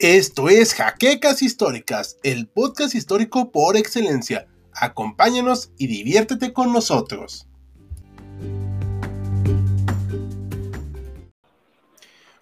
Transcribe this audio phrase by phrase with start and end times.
[0.00, 4.48] Esto es Jaquecas Históricas, el podcast histórico por excelencia.
[4.72, 7.46] Acompáñanos y diviértete con nosotros.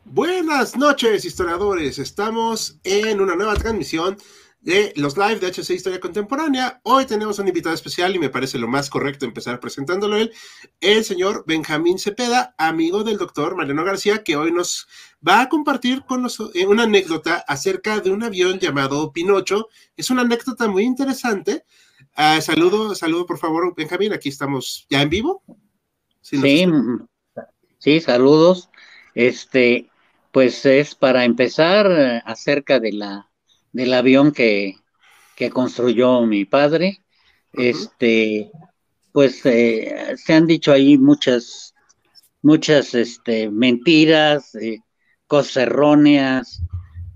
[0.04, 1.98] Buenas noches, historiadores.
[1.98, 4.16] Estamos en una nueva transmisión
[4.60, 6.80] de los live de HC Historia Contemporánea.
[6.82, 10.32] Hoy tenemos un invitado especial y me parece lo más correcto empezar presentándolo él,
[10.80, 14.88] el señor Benjamín Cepeda, amigo del doctor Mariano García, que hoy nos
[15.26, 19.68] va a compartir con nosotros eh, una anécdota acerca de un avión llamado Pinocho.
[19.96, 21.64] Es una anécdota muy interesante.
[22.16, 24.12] Uh, saludo, saludo por favor, Benjamín.
[24.12, 25.42] Aquí estamos ya en vivo.
[26.20, 26.66] Sí, sí,
[27.78, 28.70] sí, saludos.
[29.14, 29.88] Este,
[30.32, 33.27] pues es para empezar eh, acerca de la
[33.72, 34.76] del avión que,
[35.52, 37.02] construyó mi padre.
[37.52, 38.50] Este,
[39.12, 41.74] pues eh, se han dicho ahí muchas,
[42.42, 44.80] muchas este, mentiras, eh,
[45.26, 46.62] cosas erróneas,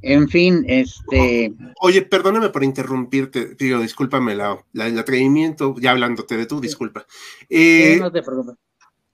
[0.00, 1.52] en fin, este.
[1.80, 7.06] Oye, perdóname por interrumpirte, digo, discúlpame la, el atrevimiento, ya hablándote de tú, disculpa.
[7.48, 8.56] Eh, no te preocupes.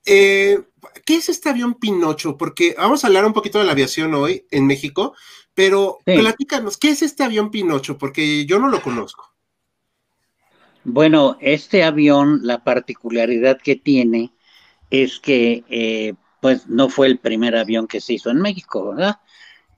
[0.04, 2.36] ¿Qué es este avión Pinocho?
[2.36, 5.14] Porque vamos a hablar un poquito de la aviación hoy en México,
[5.58, 7.98] pero platícanos, ¿qué es este avión Pinocho?
[7.98, 9.34] Porque yo no lo conozco.
[10.84, 14.32] Bueno, este avión, la particularidad que tiene
[14.88, 19.18] es que, eh, pues, no fue el primer avión que se hizo en México, ¿verdad?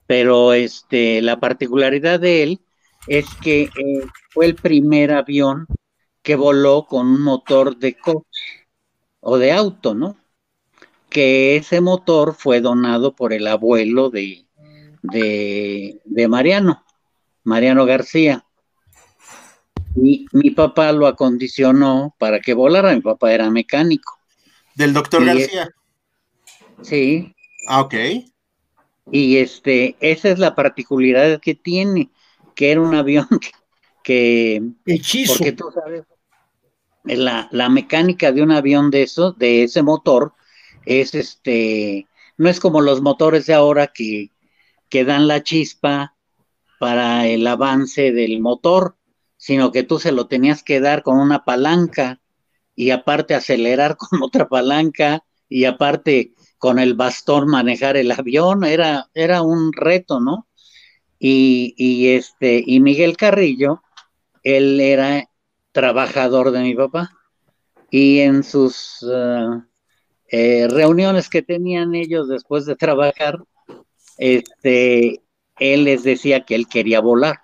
[0.05, 2.61] Pero este, la particularidad de él
[3.07, 5.65] es que eh, fue el primer avión
[6.21, 8.67] que voló con un motor de coche
[9.19, 10.15] o de auto, ¿no?
[11.09, 14.45] Que ese motor fue donado por el abuelo de,
[15.01, 16.83] de, Mariano,
[17.43, 18.45] Mariano García.
[19.95, 24.17] Y mi papá lo acondicionó para que volara, mi papá era mecánico.
[24.75, 25.69] ¿Del doctor García?
[26.81, 27.35] Sí.
[27.67, 27.95] Ah, ok.
[29.11, 32.09] Y este, esa es la particularidad que tiene,
[32.55, 33.27] que era un avión
[34.03, 34.61] que...
[34.85, 35.33] Hechizo.
[35.33, 36.03] Porque tú sabes,
[37.03, 40.33] la, la mecánica de un avión de eso, de ese motor,
[40.85, 42.07] es este,
[42.37, 44.29] no es como los motores de ahora que
[44.91, 46.15] que dan la chispa
[46.79, 48.97] para el avance del motor,
[49.37, 52.21] sino que tú se lo tenías que dar con una palanca
[52.75, 59.09] y aparte acelerar con otra palanca y aparte con el bastón manejar el avión, era,
[59.15, 60.47] era un reto, ¿no?
[61.23, 63.83] Y, este, y Miguel Carrillo,
[64.43, 65.29] él era
[65.71, 67.11] trabajador de mi papá
[67.91, 69.61] y en sus uh,
[70.31, 73.43] eh, reuniones que tenían ellos después de trabajar,
[74.17, 75.21] este,
[75.59, 77.41] él les decía que él quería volar.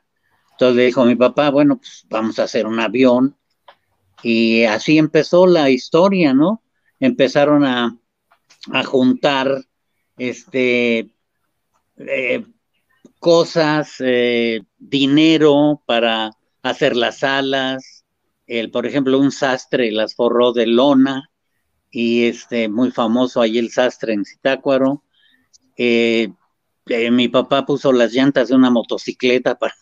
[0.52, 3.38] Entonces le dijo a mi papá, bueno, pues vamos a hacer un avión.
[4.24, 6.64] Y así empezó la historia, ¿no?
[7.00, 7.96] Empezaron a,
[8.86, 9.64] juntar
[10.18, 11.12] este,
[11.98, 12.44] eh,
[13.20, 16.32] cosas, eh, dinero para
[16.64, 18.04] hacer las alas.
[18.48, 21.30] El, por ejemplo, un sastre las forró de lona
[21.92, 25.04] y este, muy famoso ahí el sastre en Zitácuaro.
[25.78, 26.30] Eh,
[26.90, 29.76] eh, mi papá puso las llantas de una motocicleta para,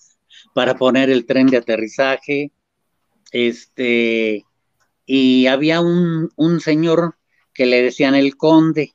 [0.53, 2.51] para poner el tren de aterrizaje.
[3.31, 4.45] Este,
[5.05, 7.15] y había un, señor
[7.53, 8.93] que le decían el conde.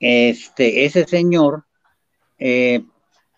[0.00, 1.64] Este, ese señor
[2.38, 2.84] eh,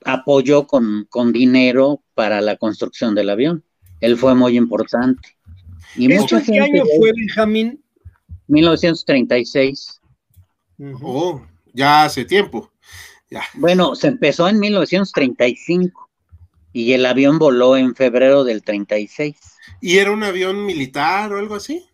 [0.05, 3.65] apoyó con, con, dinero para la construcción del avión.
[4.01, 5.37] Él fue muy importante.
[5.97, 7.83] Y mucha qué año fue, Benjamín?
[8.49, 10.01] 1936.
[11.01, 12.71] Oh, ya hace tiempo.
[13.55, 16.11] Bueno, se empezó en 1935
[16.73, 19.37] y el avión voló en febrero del 36.
[19.81, 21.87] ¿Y era un avión militar o algo así?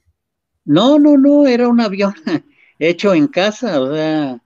[0.65, 2.15] No, no, no, era un avión
[2.79, 4.41] hecho en casa, o sea,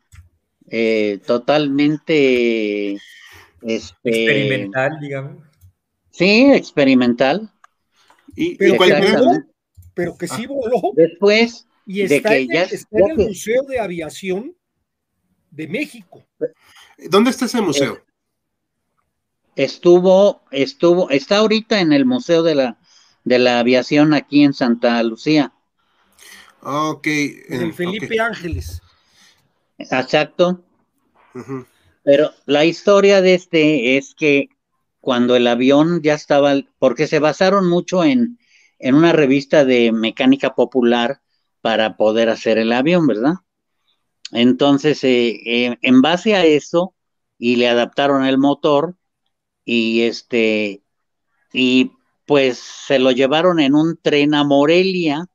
[0.68, 2.98] eh, totalmente
[3.62, 5.42] este, experimental, digamos.
[6.10, 7.50] Sí, experimental.
[8.36, 8.76] ¿Y, pero,
[9.94, 10.48] pero que sí ah.
[10.48, 10.92] voló.
[10.94, 14.56] Después y está, de que en, ya, está en el Museo de Aviación
[15.50, 16.24] de México.
[16.98, 17.98] ¿Dónde está ese museo?
[19.56, 22.78] Estuvo, estuvo, está ahorita en el Museo de la,
[23.24, 25.52] de la Aviación aquí en Santa Lucía.
[26.62, 27.06] Ok.
[27.06, 28.82] En Felipe Ángeles.
[29.78, 30.64] Exacto.
[32.02, 34.48] Pero la historia de este es que
[35.00, 38.38] cuando el avión ya estaba, porque se basaron mucho en,
[38.78, 41.20] en una revista de mecánica popular
[41.60, 43.34] para poder hacer el avión, ¿verdad?
[44.34, 46.94] Entonces, eh, eh, en base a eso,
[47.38, 48.96] y le adaptaron el motor,
[49.64, 50.82] y este,
[51.52, 51.92] y
[52.26, 55.26] pues se lo llevaron en un tren a Morelia,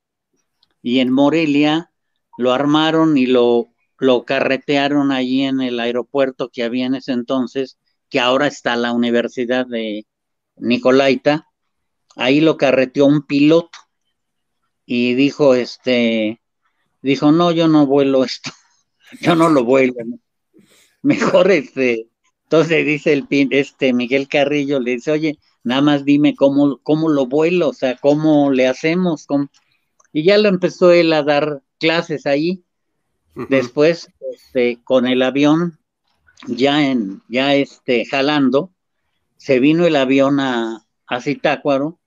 [0.81, 1.91] y en Morelia
[2.37, 7.77] lo armaron y lo, lo carretearon allí en el aeropuerto que había en ese entonces,
[8.09, 10.07] que ahora está la Universidad de
[10.57, 11.47] Nicolaita,
[12.17, 13.79] ahí lo carreteó un piloto
[14.85, 16.41] y dijo, este,
[17.01, 18.51] dijo, no, yo no vuelo esto,
[19.21, 19.93] yo no lo vuelo,
[21.01, 22.07] mejor este,
[22.43, 27.27] entonces dice el este Miguel Carrillo, le dice, oye, nada más dime cómo, cómo lo
[27.27, 29.27] vuelo, o sea, cómo le hacemos,
[30.11, 32.63] y ya lo empezó él a dar clases ahí.
[33.49, 35.79] Después, este, con el avión
[36.47, 38.71] ya en, ya este, jalando,
[39.37, 41.99] se vino el avión a, a Zitácuaro.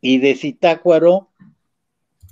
[0.00, 1.28] Y de Zitácuaro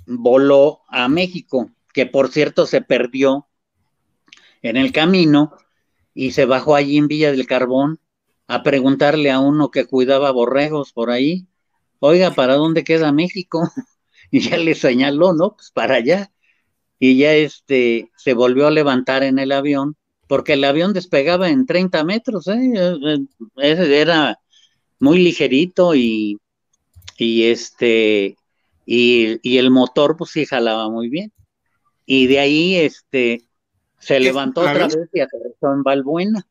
[0.05, 3.47] voló a México, que por cierto se perdió
[4.61, 5.53] en el camino
[6.13, 7.99] y se bajó allí en Villa del Carbón
[8.47, 11.47] a preguntarle a uno que cuidaba borregos por ahí,
[11.99, 13.63] oiga, ¿para dónde queda México?
[14.33, 15.57] Y ya le señaló, ¿no?
[15.57, 16.31] Pues para allá.
[16.99, 19.97] Y ya este se volvió a levantar en el avión,
[20.27, 22.71] porque el avión despegaba en 30 metros, ¿eh?
[22.73, 23.17] eh,
[23.57, 24.39] eh era
[24.99, 26.39] muy ligerito y,
[27.17, 28.37] y este
[28.85, 31.31] y, el motor pues sí jalaba muy bien.
[32.05, 33.43] Y de ahí este
[33.99, 36.45] se levantó otra vez y aterrizó en Balbuena.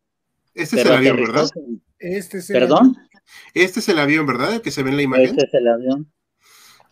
[0.54, 1.50] Este es el avión, ¿verdad?
[1.98, 2.96] Este es el ¿Perdón?
[3.54, 4.54] Este es el avión, ¿verdad?
[4.54, 5.26] El que se ve en la imagen.
[5.26, 6.12] Este es el avión.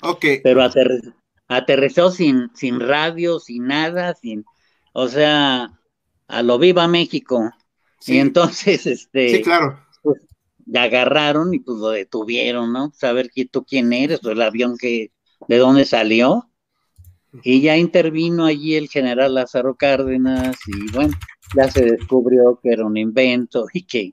[0.02, 0.24] Ok.
[0.42, 0.68] Pero
[1.48, 4.44] aterrizó sin, sin radio, sin nada, sin,
[4.92, 5.72] o sea,
[6.28, 7.50] a lo viva México.
[8.06, 9.36] Y entonces, este.
[9.36, 9.80] Sí, claro.
[10.02, 10.20] Pues,
[10.74, 12.92] agarraron y pues lo detuvieron, ¿no?
[12.94, 15.12] Saber quién tú quién eres, o el avión que,
[15.48, 16.50] de dónde salió.
[17.42, 21.14] Y ya intervino allí el general Lázaro Cárdenas y bueno,
[21.54, 24.12] ya se descubrió que era un invento y que,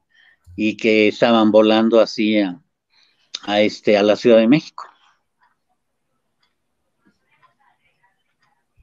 [0.56, 4.84] y que estaban volando así a, este, a la Ciudad de México.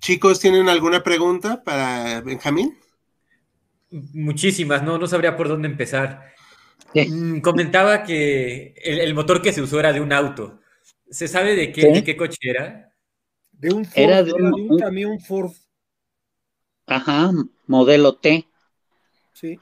[0.00, 2.76] Chicos, ¿tienen alguna pregunta para Benjamín?
[3.90, 6.32] Muchísimas, no, no sabría por dónde empezar.
[6.94, 10.61] Mm, comentaba que el, motor que se usó era de un auto.
[11.11, 12.92] ¿Se sabe de qué, de qué coche era?
[13.62, 15.53] De un Ford, era de un, camión Ford.
[16.85, 17.31] Ajá,
[17.69, 18.44] modelo T.
[19.35, 19.61] Sí.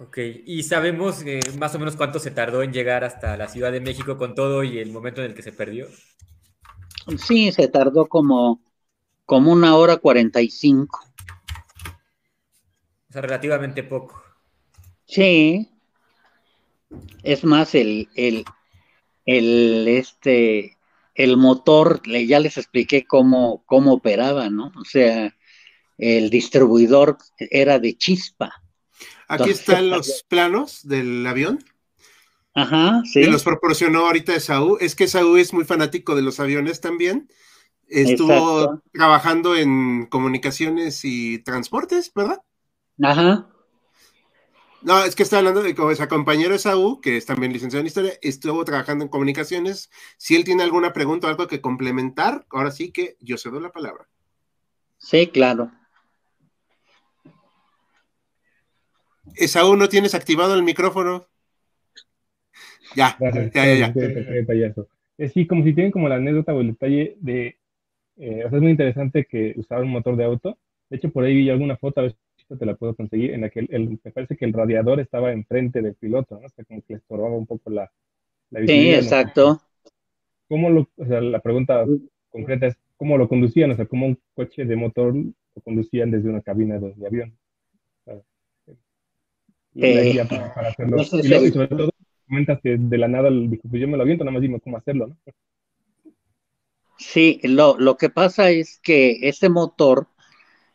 [0.00, 3.70] Ok, y sabemos eh, más o menos cuánto se tardó en llegar hasta la Ciudad
[3.70, 5.86] de México con todo y el momento en el que se perdió.
[7.16, 8.60] Sí, se tardó como,
[9.24, 10.98] como una hora cuarenta y cinco.
[13.08, 14.20] O sea, relativamente poco.
[15.06, 15.70] Sí.
[17.22, 18.44] Es más, el, el,
[19.26, 20.76] el, este,
[21.18, 24.72] el motor, ya les expliqué cómo, cómo operaba, ¿no?
[24.76, 25.36] O sea,
[25.98, 28.62] el distribuidor era de chispa.
[29.26, 31.58] Aquí están los planos del avión.
[32.54, 33.22] Ajá, sí.
[33.22, 34.78] Que los proporcionó ahorita Saúl.
[34.80, 37.28] Es que Saúl es muy fanático de los aviones también.
[37.88, 42.42] Estuvo trabajando en comunicaciones y transportes, ¿verdad?
[43.02, 43.48] Ajá.
[44.82, 47.88] No, es que está hablando de como esa compañero Saúl, que es también licenciado en
[47.88, 49.90] historia, estuvo trabajando en comunicaciones.
[50.16, 53.72] Si él tiene alguna pregunta o algo que complementar, ahora sí que yo cedo la
[53.72, 54.08] palabra.
[54.98, 55.72] Sí, claro.
[59.34, 61.26] Esaú, ¿no tienes activado el micrófono?
[62.94, 63.92] Ya, ya, ya,
[64.54, 65.28] ya.
[65.32, 67.58] Sí, como si tienen como la anécdota o el detalle de,
[68.16, 70.56] eh, o sea, es muy interesante que usaba un motor de auto.
[70.88, 72.16] De hecho, por ahí vi alguna foto, a ver
[72.56, 75.82] te la puedo conseguir, en la que el, me parece que el radiador estaba enfrente
[75.82, 76.46] del piloto, ¿no?
[76.46, 77.90] O sea, como que le estorbaba un poco la,
[78.50, 78.66] la.
[78.66, 79.60] Sí, exacto.
[80.48, 81.84] ¿Cómo lo, o sea, la pregunta
[82.30, 83.70] concreta es, ¿cómo lo conducían?
[83.70, 87.36] O sea, ¿cómo un coche de motor lo conducían desde una cabina de, avión?
[89.74, 91.02] Eh, para, hacerlo.
[91.02, 91.90] y, sobre todo,
[92.26, 94.76] comentas que de la nada dijo, pues yo me lo aviento, nada más dime cómo
[94.76, 95.16] hacerlo, ¿no?
[96.98, 100.08] Sí, lo, lo que pasa es que ese motor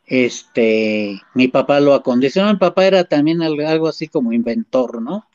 [0.06, 5.28] este, mi papá lo acondicionó, mi papá era también algo así como inventor, ¿no?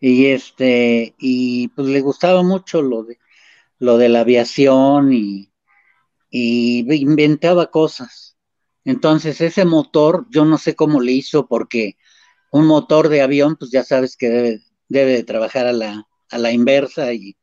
[0.00, 3.18] Y este, y pues le gustaba mucho lo de
[3.78, 5.50] lo de la aviación y,
[6.30, 8.36] y inventaba cosas.
[8.84, 11.96] Entonces, ese motor, yo no sé cómo le hizo, porque
[12.52, 16.38] un motor de avión, pues ya sabes que debe, debe de trabajar a la, a
[16.38, 17.36] la inversa y,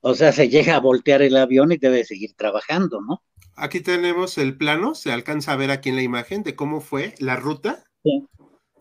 [0.00, 3.22] o sea, se llega a voltear el avión y debe seguir trabajando, ¿no?
[3.56, 7.14] Aquí tenemos el plano, se alcanza a ver aquí en la imagen de cómo fue
[7.18, 7.84] la ruta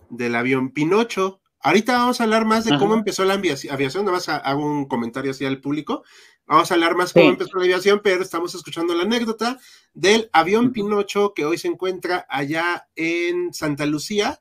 [0.09, 1.41] del avión Pinocho.
[1.59, 5.31] Ahorita vamos a hablar más de cómo empezó la aviación, nada más hago un comentario
[5.31, 6.03] así al público.
[6.45, 9.59] Vamos a hablar más cómo empezó la aviación, pero estamos escuchando la anécdota
[9.93, 14.39] del avión Pinocho que hoy se encuentra allá en Santa Lucía.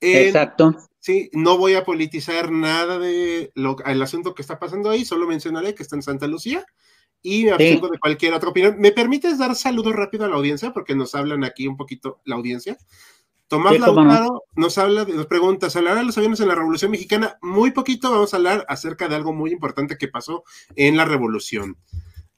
[0.00, 0.76] Exacto.
[1.00, 5.26] Sí, no voy a politizar nada de lo, el asunto que está pasando ahí, solo
[5.26, 6.64] mencionaré que está en Santa Lucía
[7.24, 8.76] y me abstengo de cualquier otra opinión.
[8.78, 10.74] ¿Me permites dar saludos rápido a la audiencia?
[10.74, 12.76] Porque nos hablan aquí un poquito la audiencia.
[13.48, 17.38] Tomás Lautaro nos habla, nos pregunta, ¿se hablará de los aviones en la Revolución Mexicana?
[17.40, 20.44] Muy poquito vamos a hablar acerca de algo muy importante que pasó
[20.76, 21.78] en la Revolución.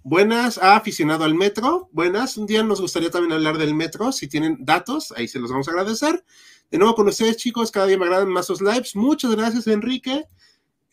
[0.05, 1.89] Buenas, aficionado al metro.
[1.91, 4.13] Buenas, un día nos gustaría también hablar del metro.
[4.13, 6.25] Si tienen datos, ahí se los vamos a agradecer.
[6.71, 8.95] De nuevo con ustedes, chicos, cada día me agradan más sus lives.
[8.95, 10.27] Muchas gracias, Enrique.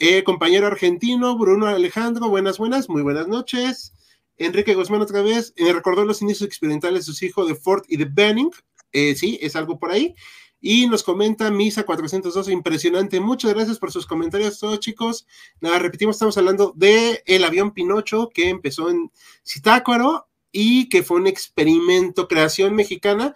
[0.06, 3.94] Eh, compañero argentino, Bruno Alejandro, buenas, buenas, muy buenas noches.
[4.36, 7.96] Enrique Guzmán otra vez, eh, recordó los inicios experimentales de sus hijos de Ford y
[7.96, 8.52] de Benning.
[8.92, 10.14] Eh, sí, es algo por ahí.
[10.60, 13.22] Y nos comenta Misa 412, impresionante.
[13.22, 15.26] Muchas gracias por sus comentarios, todos chicos.
[15.62, 19.10] Nada, repetimos, estamos hablando de el avión Pinocho que empezó en
[19.48, 23.36] Zitácuaro y que fue un experimento, creación mexicana.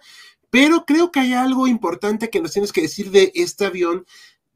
[0.50, 4.06] Pero creo que hay algo importante que nos tienes que decir de este avión,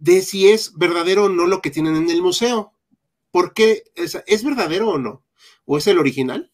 [0.03, 2.73] de si es verdadero o no lo que tienen en el museo.
[3.31, 3.85] ¿Por qué?
[3.95, 5.23] ¿Es verdadero o no?
[5.65, 6.51] ¿O es el original?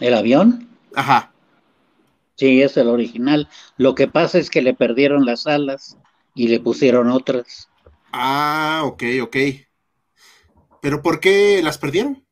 [0.00, 0.70] ¿El avión?
[0.94, 1.34] Ajá.
[2.36, 3.50] Sí, es el original.
[3.76, 5.98] Lo que pasa es que le perdieron las alas
[6.34, 7.68] y le pusieron otras.
[8.10, 9.36] Ah, ok, ok.
[10.80, 12.24] ¿Pero por qué las perdieron?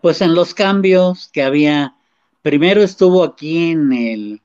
[0.00, 1.94] Pues en los cambios que había.
[2.40, 4.42] Primero estuvo aquí en el,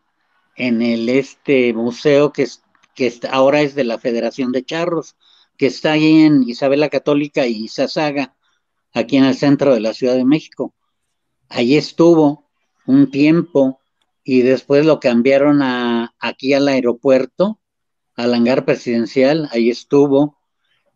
[0.57, 2.45] en el este museo que,
[3.00, 5.15] que ahora es de la Federación de Charros,
[5.56, 8.36] que está ahí en Isabel la Católica y Sasaga,
[8.94, 10.75] aquí en el centro de la Ciudad de México.
[11.48, 12.50] Allí estuvo
[12.86, 13.79] un tiempo
[14.25, 17.62] y después lo cambiaron a, aquí al aeropuerto,
[18.15, 20.38] al hangar presidencial, ahí estuvo,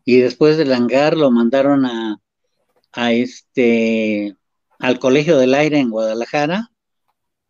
[0.04, 2.20] y después del hangar lo mandaron a,
[2.92, 4.36] a este,
[4.78, 6.70] al Colegio del Aire en Guadalajara,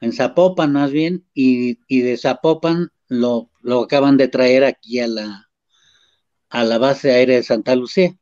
[0.01, 5.51] en Zapopan más bien, y, de Zapopan lo, lo, acaban de traer aquí a la,
[6.51, 8.17] a la base aérea de Santa Lucía.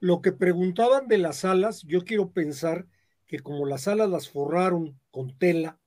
[0.00, 2.86] Lo que preguntaban de las alas, yo quiero pensar
[3.26, 5.78] que como las alas las forraron con tela,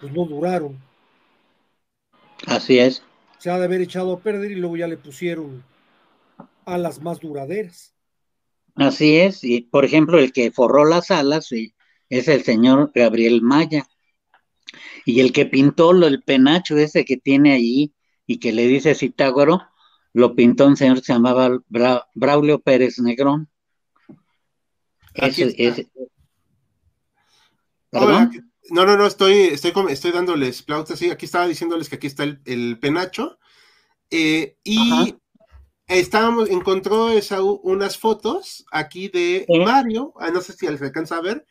[0.00, 0.80] pues no duraron.
[2.46, 3.02] Así es.
[3.38, 5.64] Se ha de haber echado a perder y luego ya le pusieron
[6.64, 7.94] alas más duraderas.
[8.74, 11.50] Así es, y por ejemplo, el que forró las alas
[12.08, 13.86] es el señor Gabriel Maya.
[15.04, 17.94] Y el que pintó el penacho ese que tiene allí
[18.26, 19.62] y que le dice Citágoro,
[20.12, 21.50] lo pintó un señor que se llamaba
[22.14, 23.48] Braulio Pérez Negrón.
[25.14, 25.88] Ese,
[27.92, 32.24] no, no, no, estoy, estoy, estoy dándoles plautas, sí, aquí estaba diciéndoles que aquí está
[32.24, 33.38] el, penacho.
[34.10, 35.16] Eh, y
[35.86, 41.22] estábamos, encontró esa, unas fotos aquí de Mario, ah, no sé si se alcanza a
[41.22, 41.46] ver.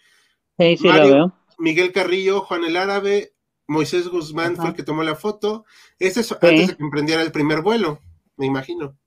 [0.58, 1.41] Sí, sí, lo veo.
[1.62, 3.34] Miguel Carrillo, Juan el Árabe,
[3.68, 5.64] Moisés Guzmán fue el que tomó la foto.
[6.00, 8.00] Este es antes de que emprendiera el primer vuelo,
[8.36, 8.98] me imagino.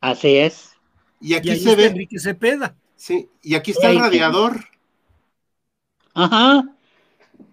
[0.00, 0.72] Así es.
[1.20, 1.86] Y aquí se ve.
[1.86, 2.76] Enrique Cepeda.
[2.96, 4.64] Sí, y aquí está el radiador.
[6.14, 6.64] Ajá.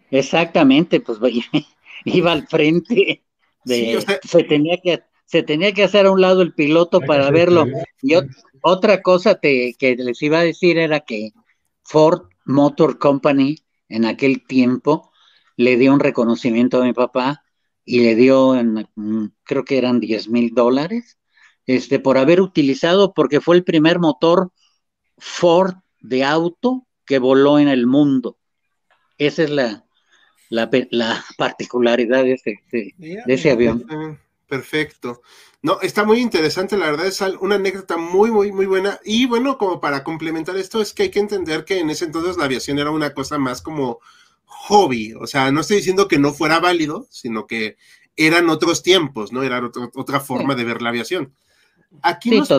[0.10, 1.20] Exactamente, pues
[2.06, 3.24] iba al frente
[3.66, 7.66] de, se tenía que se tenía que hacer a un lado el piloto para verlo.
[8.02, 8.14] Y
[8.62, 11.34] otra cosa que les iba a decir era que
[11.84, 13.65] Ford Motor Company
[13.96, 15.12] en aquel tiempo
[15.56, 17.44] le dio un reconocimiento a mi papá
[17.86, 21.18] y le dio, en, mm, creo que eran 10 mil dólares,
[21.66, 24.52] este, por haber utilizado, porque fue el primer motor
[25.18, 28.38] Ford de auto que voló en el mundo.
[29.18, 29.86] Esa es la,
[30.50, 30.70] la,
[31.38, 33.86] particularidad de ese, de, ese avión.
[34.48, 35.22] Perfecto.
[35.62, 39.00] No, está muy interesante, la verdad es una anécdota muy, muy, muy buena.
[39.04, 42.38] Y bueno, como para complementar esto, es que hay que entender que en ese entonces
[42.38, 44.00] la aviación era una cosa más como
[44.46, 45.14] hobby.
[45.14, 47.78] O sea, no estoy diciendo que no fuera válido, sino que
[48.16, 49.42] eran otros tiempos, ¿no?
[49.42, 49.62] Era
[49.96, 51.34] otra forma de ver la aviación.
[52.02, 52.50] Aquí nos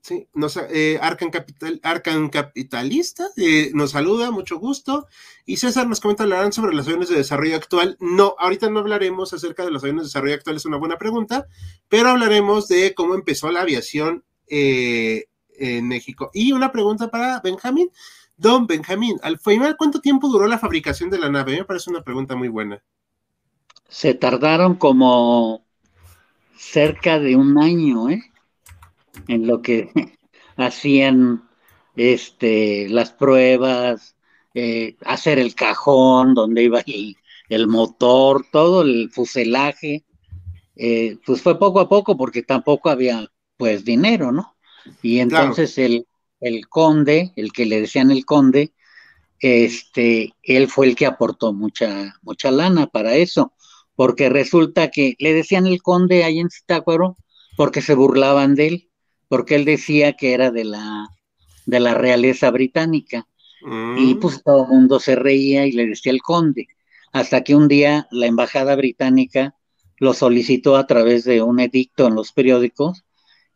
[0.00, 5.06] Sí, nos, eh, Arcan, Capital, Arcan Capitalista eh, nos saluda, mucho gusto.
[5.44, 7.96] Y César nos comenta, ¿hablarán sobre los aviones de desarrollo actual?
[8.00, 11.46] No, ahorita no hablaremos acerca de los aviones de desarrollo actual, es una buena pregunta,
[11.88, 15.26] pero hablaremos de cómo empezó la aviación eh,
[15.58, 16.30] en México.
[16.32, 17.90] Y una pregunta para Benjamín.
[18.36, 21.56] Don Benjamín, al final, ¿cuánto tiempo duró la fabricación de la nave?
[21.56, 22.82] Me parece una pregunta muy buena.
[23.88, 25.64] Se tardaron como
[26.56, 28.22] cerca de un año, ¿eh?
[29.26, 29.90] En lo que
[30.56, 31.48] hacían
[31.96, 34.16] este, las pruebas,
[34.54, 36.82] eh, hacer el cajón donde iba
[37.48, 40.04] el, motor, todo el fuselaje,
[40.76, 44.56] eh, pues fue poco a poco porque tampoco había pues dinero, ¿no?
[45.02, 46.06] Y entonces el,
[46.40, 48.72] el conde, el que le decían el conde,
[49.40, 53.52] este, él fue el que aportó mucha, mucha lana para eso,
[53.94, 57.16] porque resulta que le decían el conde ahí en Zitácuaro
[57.56, 58.87] porque se burlaban de él
[59.28, 61.08] porque él decía que era de la,
[61.66, 63.26] de la realeza británica.
[63.60, 64.20] Y mm.
[64.20, 66.68] pues todo el mundo se reía y le decía el conde.
[67.12, 69.54] hasta que un día la embajada británica
[69.98, 73.04] lo solicitó a través de un edicto en los periódicos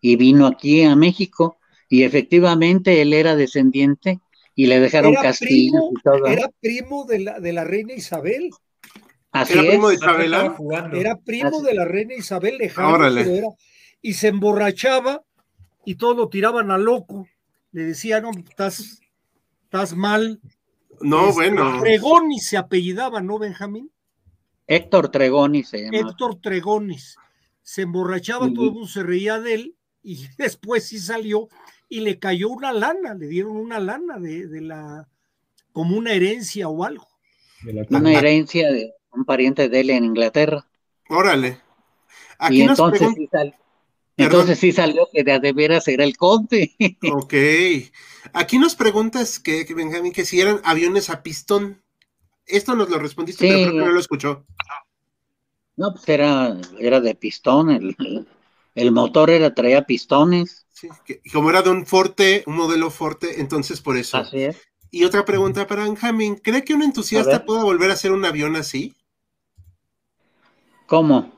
[0.00, 4.18] y vino aquí a México y efectivamente él era descendiente
[4.56, 6.26] y le dejaron castillo y todo.
[6.26, 8.50] Era primo de la, de la reina Isabel.
[9.30, 9.68] Así ¿Era es.
[9.68, 10.56] primo de Isabela?
[10.94, 13.22] Era primo Así- de la reina Isabel lejano, Órale.
[13.22, 13.48] pero era-
[14.02, 15.22] y se emborrachaba
[15.84, 17.26] y todos lo tiraban a loco.
[17.72, 19.00] Le decían, no, estás,
[19.64, 20.40] estás mal.
[21.00, 21.80] No, Este, bueno.
[21.80, 23.90] Tregonis se apellidaba, ¿no, Benjamín?
[24.66, 25.98] Héctor Tregoni se llama.
[25.98, 27.16] Héctor Tregonis.
[27.62, 31.48] Se emborrachaba, todo el mundo se reía de él y después sí salió
[31.88, 35.08] y le cayó una lana, le dieron una lana de, de la,
[35.72, 37.06] como una herencia o algo.
[37.90, 40.66] Una herencia de un pariente de él en Inglaterra.
[41.08, 41.60] Órale.
[42.38, 43.54] Aquí y nos entonces sí, sal-
[44.16, 46.74] entonces sí salió que de, veras era el conde.
[47.12, 47.34] Ok.
[48.32, 51.82] Aquí nos preguntas que, que, Benjamín, que si eran aviones a pistón.
[52.46, 53.52] Esto nos lo respondiste, Sí.
[53.52, 54.46] pero creo que no lo escuchó.
[55.76, 57.96] No, pues era, era de pistón, el,
[58.74, 60.66] el motor era, traía pistones.
[60.68, 64.18] Sí, que- como era de un Forte, un modelo Forte, entonces por eso.
[64.18, 64.56] Así es.
[64.90, 66.36] Y otra pregunta para Benjamín.
[66.36, 68.94] ¿Cree que un entusiasta pueda volver a hacer un avión así?
[70.86, 71.32] ¿Cómo?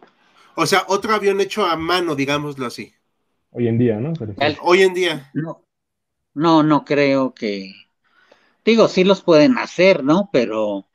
[0.56, 2.94] O sea, otro avión hecho a mano, digámoslo así.
[3.52, 4.12] Hoy en día, ¿no?
[4.38, 5.34] El- Hoy en día.
[5.34, 5.64] No,
[6.34, 7.73] no, no creo que.
[8.64, 10.30] Digo, sí los pueden hacer, ¿no?
[10.32, 10.88] Pero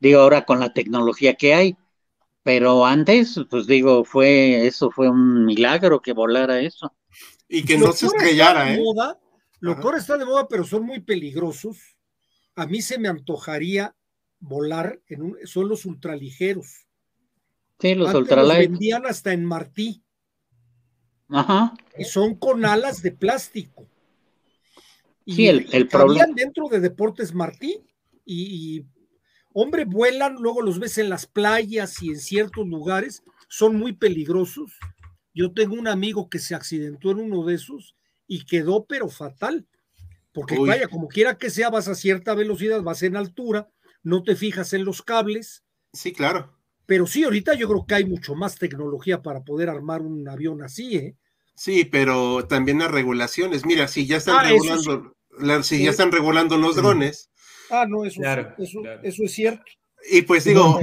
[0.00, 1.78] digo, ahora con la tecnología que hay.
[2.44, 6.94] Pero antes, pues digo, fue, eso fue un milagro que volara eso.
[7.48, 8.78] Y que Lo no se estrellara, de ¿eh?
[8.78, 9.20] moda,
[9.60, 9.82] lo Ajá.
[9.82, 11.78] peor está de moda, pero son muy peligrosos.
[12.56, 13.96] A mí se me antojaría
[14.40, 16.86] volar en un, son los ultraligeros.
[17.82, 18.70] Sí, los Antes ultralight.
[18.70, 20.02] vendían hasta en Martí
[21.28, 21.74] Ajá.
[21.98, 23.88] y son con alas de plástico.
[25.24, 27.78] Y, Sí, el- el problema- dentro de Deportes Martí
[28.24, 28.86] y, y,
[29.52, 34.72] hombre, vuelan, luego los ves en las playas y en ciertos lugares, son muy peligrosos.
[35.34, 39.66] Yo tengo un amigo que se accidentó en uno de esos y quedó pero fatal.
[40.32, 40.68] Porque Uy.
[40.68, 43.68] vaya, como quiera que sea, vas a cierta velocidad, vas en altura,
[44.02, 46.56] no te fijas en los cables, Sí, claro.
[46.86, 50.62] Pero sí, ahorita yo creo que hay mucho más tecnología para poder armar un avión
[50.62, 51.14] así, ¿eh?
[51.54, 53.64] Sí, pero también las regulaciones.
[53.66, 55.84] Mira, si ya están Ah, regulando, la- si Sí.
[55.84, 57.28] ya están regulando los drones,
[57.70, 59.00] Ah, no, eso, Claro, eso, claro.
[59.02, 59.64] eso es cierto.
[60.10, 60.78] y pues digo,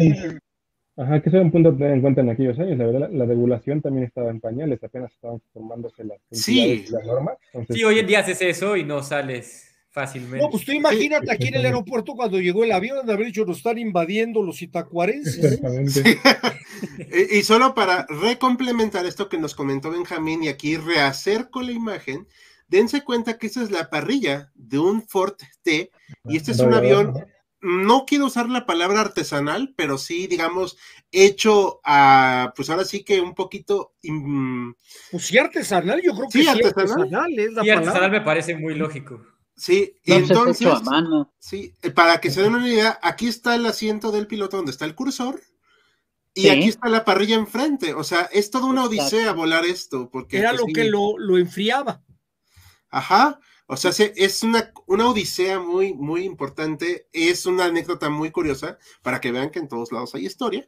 [0.98, 2.78] Ajá, que eso era un punto a tener en cuenta en aquellos años.
[2.78, 6.86] La verdad, la, la regulación también estaba en pañales, apenas estaban formándose las Sí.
[6.90, 7.38] las normas.
[7.54, 10.40] Entonces, Sí, hoy en día haces eso y no sales fácilmente.
[10.40, 13.46] No, pues tú imagínate aquí en el aeropuerto cuando llegó el avión de haber dicho
[13.46, 15.44] nos están invadiendo los itacuarenses.
[15.44, 16.20] Exactamente.
[17.32, 22.28] y y solo para recomplementar esto que nos comentó Benjamín y aquí reacerco la imagen,
[22.68, 25.92] dense cuenta que esta es la parrilla de un Ford T
[26.26, 27.14] y este es un avión,
[27.62, 30.78] no quiero usar la palabra artesanal, pero sí, digamos,
[31.12, 33.94] hecho a, pues ahora sí que un poquito...
[35.12, 36.92] Pues sí, artesanal, yo creo que Sí, sí, artesanal.
[36.92, 38.20] artesanal, es la Y artesanal palabra.
[38.20, 39.22] me parece muy lógico.
[39.60, 40.62] Sí, y No, pues es entonces...
[40.68, 41.34] hecho a mano.
[41.40, 44.72] Sí, eh, para que se den una idea, aquí está el asiento del piloto donde
[44.72, 45.42] está el cursor
[46.34, 46.50] y Sí.
[46.50, 47.94] aquí está la parrilla enfrente.
[47.94, 49.04] O sea, es toda una Exacto.
[49.04, 50.10] odisea volar esto.
[50.12, 52.02] Porque, Era pues, lo sí, que lo, lo enfriaba.
[52.90, 53.40] Ajá.
[53.68, 57.08] O sea, se- es una, una odisea muy, muy importante.
[57.14, 60.68] Es una anécdota muy curiosa para que vean que en todos lados hay historia.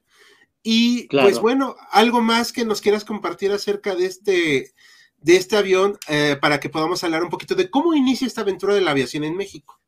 [0.63, 1.27] Y Claro.
[1.27, 4.73] pues bueno, algo más que nos quieras compartir acerca de este,
[5.21, 8.73] de este avión eh, para que podamos hablar un poquito de cómo inicia esta aventura
[8.73, 9.79] de la aviación en México.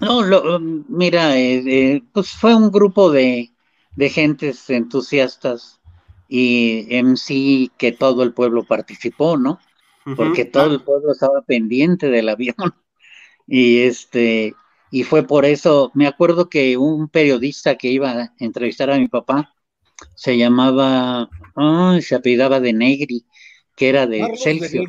[0.00, 3.52] No, lo, mira, eh, eh, pues fue un grupo de,
[3.96, 5.80] de gentes entusiastas
[6.28, 9.60] y en sí que todo el pueblo participó, ¿no?
[10.16, 12.56] Porque todo el pueblo estaba pendiente del avión.
[13.44, 14.54] Y este,
[14.92, 19.08] y fue por eso, me acuerdo que un periodista que iba a entrevistar a mi
[19.08, 19.52] papá
[20.14, 21.28] se llamaba,
[22.00, 23.26] se apellidaba de Negri,
[23.82, 24.88] que era de Celsius.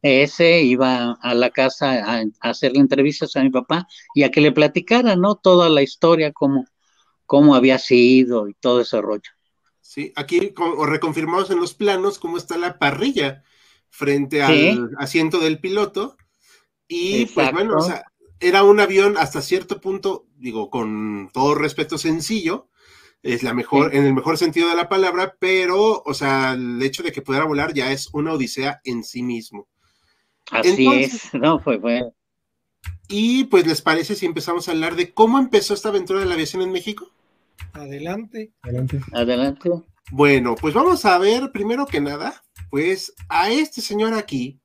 [0.00, 4.40] Ese iba a la casa a, a hacerle entrevistas a mi papá y a que
[4.40, 5.34] le platicara, ¿no?
[5.34, 6.66] Toda la historia, cómo,
[7.26, 9.30] cómo había sido y todo ese rollo.
[9.80, 13.42] Sí, aquí o reconfirmamos en los planos cómo está la parrilla
[13.88, 14.68] frente Sí.
[14.68, 16.16] al asiento del piloto.
[16.86, 18.04] Y pues bueno, o sea,
[18.38, 22.69] era un avión hasta cierto punto, digo, con todo respeto sencillo,
[23.22, 23.98] es la mejor, Sí.
[23.98, 27.44] en el mejor sentido de la palabra, pero, o sea, el hecho de que pudiera
[27.46, 29.68] volar ya es una odisea en sí mismo.
[30.50, 31.60] Así Entonces- es, ¿no?
[31.60, 32.02] Fue, fue.
[33.08, 36.34] Y pues, ¿les parece si empezamos a hablar de cómo empezó esta aventura de la
[36.34, 37.10] aviación en México?
[37.72, 38.52] adelante.
[38.62, 39.00] Adelante.
[39.12, 39.70] Adelante.
[40.10, 44.60] Bueno, pues vamos a ver primero que nada, pues a este señor aquí,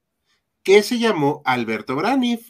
[0.64, 2.50] que se llamó Alberto Braniff.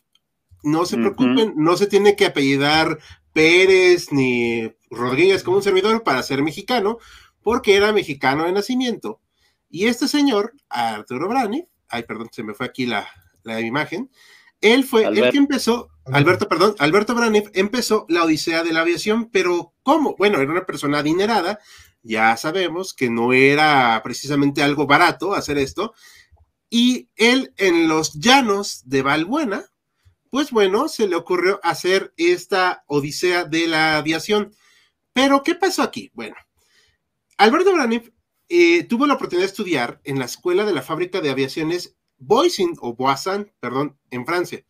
[0.63, 2.99] No se preocupen, no se tiene que apellidar
[3.35, 6.99] Pérez ni Rodríguez como un servidor para ser mexicano,
[7.43, 9.19] porque era mexicano de nacimiento.
[9.69, 13.05] Y este señor, Arturo Brani, ay, perdón, se me fue aquí la,
[13.43, 14.09] la imagen,
[14.61, 19.29] él fue el que empezó, Alberto, perdón, Alberto Braniff empezó la odisea de la aviación,
[19.29, 20.15] pero ¿cómo?
[20.17, 21.59] Bueno, era una persona adinerada,
[22.03, 25.93] ya sabemos que no era precisamente algo barato hacer esto,
[26.69, 29.65] y él en los llanos de Valbuena,
[30.35, 34.53] pues bueno, se le ocurrió hacer esta odisea de la aviación.
[35.13, 36.11] Pero, ¿qué pasó aquí?
[36.13, 36.35] Bueno,
[37.37, 38.09] Alberto Braniff
[38.49, 42.73] eh, tuvo la oportunidad de estudiar en la Escuela de la Fábrica de Aviaciones Boisin
[42.81, 44.65] o Boissan, perdón, en Francia.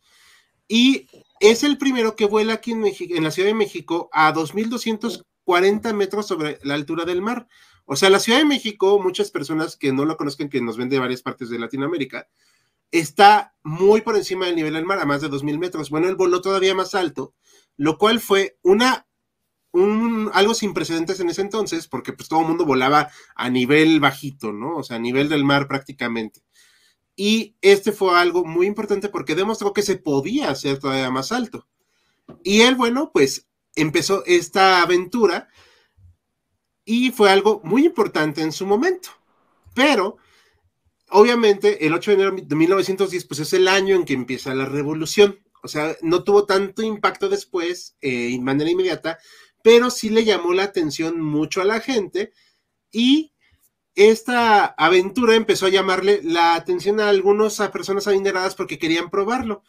[0.68, 1.08] Y
[1.40, 6.28] es el primero que vuela aquí en, en la Ciudad de México a 2.240 metros
[6.28, 7.48] sobre la altura del mar.
[7.86, 10.90] O sea, la Ciudad de México, muchas personas que no lo conozcan, que nos ven
[10.90, 12.28] de varias partes de Latinoamérica,
[12.90, 15.90] está muy por encima del nivel del mar, a más de 2.000 metros.
[15.90, 17.34] Bueno, él voló todavía más alto,
[17.76, 19.06] lo cual fue una,
[19.72, 24.00] un, algo sin precedentes en ese entonces, porque pues todo el mundo volaba a nivel
[24.00, 24.76] bajito, ¿no?
[24.76, 26.42] O sea, a nivel del mar prácticamente.
[27.16, 31.66] Y este fue algo muy importante porque demostró que se podía hacer todavía más alto.
[32.44, 35.48] Y él, bueno, pues empezó esta aventura
[36.84, 39.10] y fue algo muy importante en su momento.
[39.74, 40.18] Pero,
[41.10, 44.66] obviamente, el 8 de enero de 1910, pues es el año en que empieza la
[44.66, 45.38] revolución.
[45.62, 49.18] O sea, no tuvo tanto impacto después, eh, de manera inmediata,
[49.62, 52.32] pero sí le llamó la atención mucho a la gente
[52.92, 53.32] y
[53.96, 59.64] esta aventura empezó a llamarle la atención a algunas personas adineradas porque querían probarlo.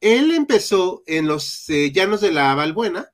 [0.00, 3.12] Él empezó en los eh, llanos de la Valbuena.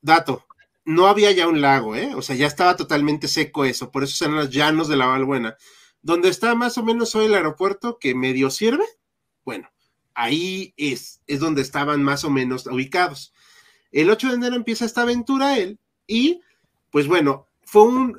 [0.00, 0.46] Dato,
[0.84, 2.14] no había ya un lago, ¿eh?
[2.14, 5.56] O sea, ya estaba totalmente seco eso, por eso eran los llanos de la Valbuena.
[6.02, 8.84] Donde está más o menos hoy el aeropuerto que medio sirve,
[9.44, 9.70] bueno,
[10.14, 13.32] ahí es, es donde estaban más o menos ubicados.
[13.92, 16.40] El 8 de enero empieza esta aventura él y,
[16.90, 18.18] pues bueno, fue un,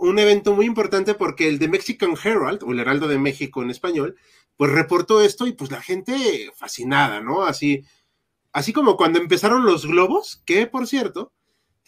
[0.00, 3.70] un, evento muy importante porque el de Mexican Herald, o el Heraldo de México en
[3.70, 4.16] español,
[4.56, 7.42] pues reportó esto y pues la gente fascinada, ¿no?
[7.42, 7.84] Así,
[8.52, 11.32] así como cuando empezaron los globos, que por cierto,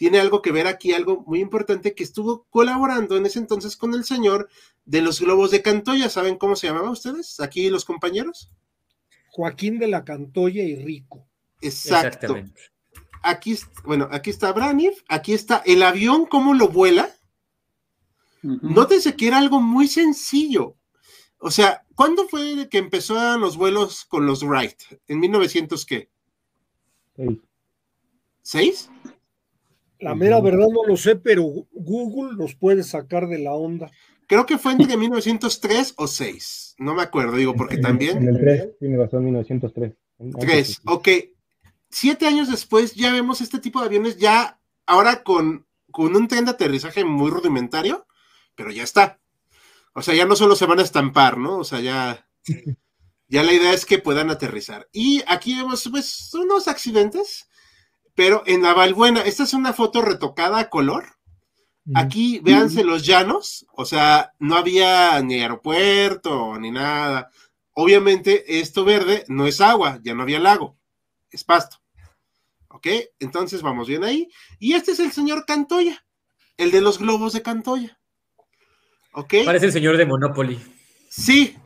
[0.01, 3.93] tiene algo que ver aquí, algo muy importante, que estuvo colaborando en ese entonces con
[3.93, 4.49] el señor
[4.83, 6.09] de los globos de Cantoya.
[6.09, 7.39] ¿Saben cómo se llamaba ustedes?
[7.39, 8.49] Aquí los compañeros.
[9.29, 11.27] Joaquín de la Cantoya y Rico.
[11.61, 12.35] Exacto
[13.21, 17.07] aquí, bueno, aquí está Braniff, aquí está el avión, cómo lo vuela.
[18.41, 20.75] Nótese que era algo muy sencillo.
[21.37, 24.81] O sea, ¿cuándo fue que empezaron los vuelos con los Wright?
[25.07, 26.09] ¿En 1900 qué?
[27.15, 27.37] Seis.
[28.41, 28.89] ¿Seis?
[30.01, 33.91] La mera verdad no lo sé, pero Google nos puede sacar de la onda.
[34.27, 36.75] Creo que fue entre 1903 o 6.
[36.79, 38.17] No me acuerdo, digo, porque también.
[38.17, 39.93] En el 3, tiene razón, 1903.
[40.39, 41.07] 3, ok
[41.91, 46.45] siete años después ya vemos este tipo de aviones ya ahora con, con un tren
[46.45, 48.07] de aterrizaje muy rudimentario,
[48.55, 49.19] pero ya está.
[49.93, 51.57] O sea, ya no solo se van a estampar, ¿no?
[51.57, 52.27] O sea, ya,
[53.27, 54.87] ya la idea es que puedan aterrizar.
[54.93, 57.49] Y aquí vemos pues unos accidentes,
[58.15, 61.05] pero en la Valbuena, esta es una foto retocada a color.
[61.95, 67.31] Aquí véanse los llanos, o sea, no había ni aeropuerto ni nada.
[67.73, 70.77] Obviamente esto verde no es agua, ya no había lago,
[71.31, 71.77] es pasto.
[72.69, 72.87] ¿Ok?
[73.19, 74.29] Entonces vamos bien ahí.
[74.59, 76.05] Y este es el señor Cantoya,
[76.57, 77.99] el de los globos de Cantoya.
[79.13, 79.33] ¿Ok?
[79.43, 80.59] Parece el señor de Monopoly.
[81.09, 81.57] Sí,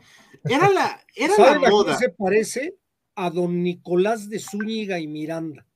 [0.44, 1.96] era la, era la moda.
[1.96, 2.76] se parece
[3.14, 5.66] a don Nicolás de Zúñiga y Miranda.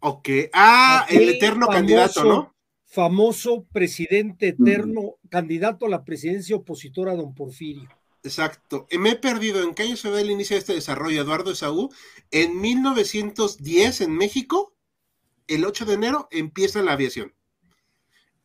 [0.00, 2.54] Ok, ah, el eterno candidato, ¿no?
[2.84, 7.88] Famoso presidente eterno, candidato a la presidencia opositora a don Porfirio.
[8.26, 8.86] Exacto.
[8.98, 9.62] Me he perdido.
[9.62, 11.90] ¿En qué año se ve el inicio de este desarrollo, Eduardo Esaú?
[12.30, 14.74] En 1910 en México,
[15.46, 17.34] el 8 de enero empieza la aviación.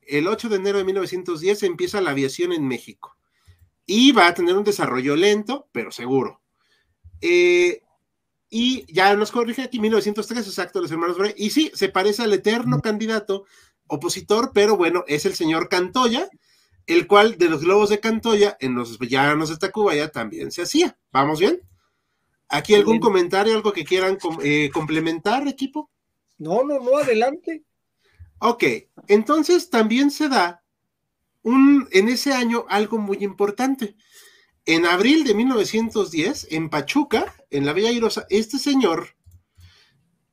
[0.02, 3.18] El 8 de enero de 1910 empieza la aviación en México.
[3.88, 6.42] Y va a tener un desarrollo lento, pero seguro.
[7.22, 7.82] Eh,
[8.54, 11.34] y ya nos corrige aquí 1903, exacto, los hermanos Bray.
[11.38, 13.46] Y sí, se parece al eterno candidato
[13.88, 16.30] opositor, pero bueno, es el señor Cantoya,
[16.86, 20.98] el cual de los globos de Cantoya en los llanos de Tacubaya también se hacía.
[21.14, 21.62] ¿Vamos bien?
[22.50, 25.90] ¿Aquí algún comentario, algo que quieran eh, complementar, equipo?
[26.38, 27.64] No, no, no, adelante.
[28.40, 28.66] Ok,
[29.08, 30.62] entonces también se da
[31.44, 33.96] un, en ese año algo muy importante.
[34.66, 39.16] En abril de 1910, en Pachuca, en la Villa Airosa, este señor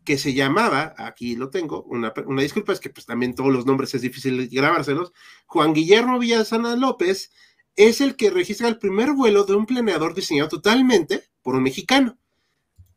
[0.05, 3.95] que se llamaba, aquí lo tengo, una, disculpa, es que pues también todos los nombres
[3.95, 5.13] es difícil grabárselos,
[5.47, 7.31] Juan Guillermo Villasana López
[7.77, 12.19] es el que registra el primer vuelo de un planeador diseñado totalmente por un mexicano.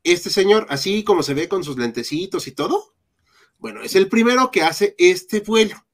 [0.03, 2.95] Este señor, así como se ve con sus lentecitos y todo,
[3.57, 5.85] Bueno, es el primero que hace este vuelo,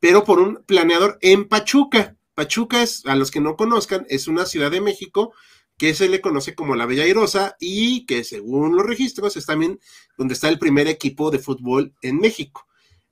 [0.00, 2.15] pero por un planeador en Pachuca.
[2.36, 5.32] Pachuca es, a los que no conozcan, es una ciudad de México
[5.78, 9.80] que se le conoce como la Bella Airosa y que según los registros es también
[10.18, 12.66] donde está el primer equipo de fútbol en México.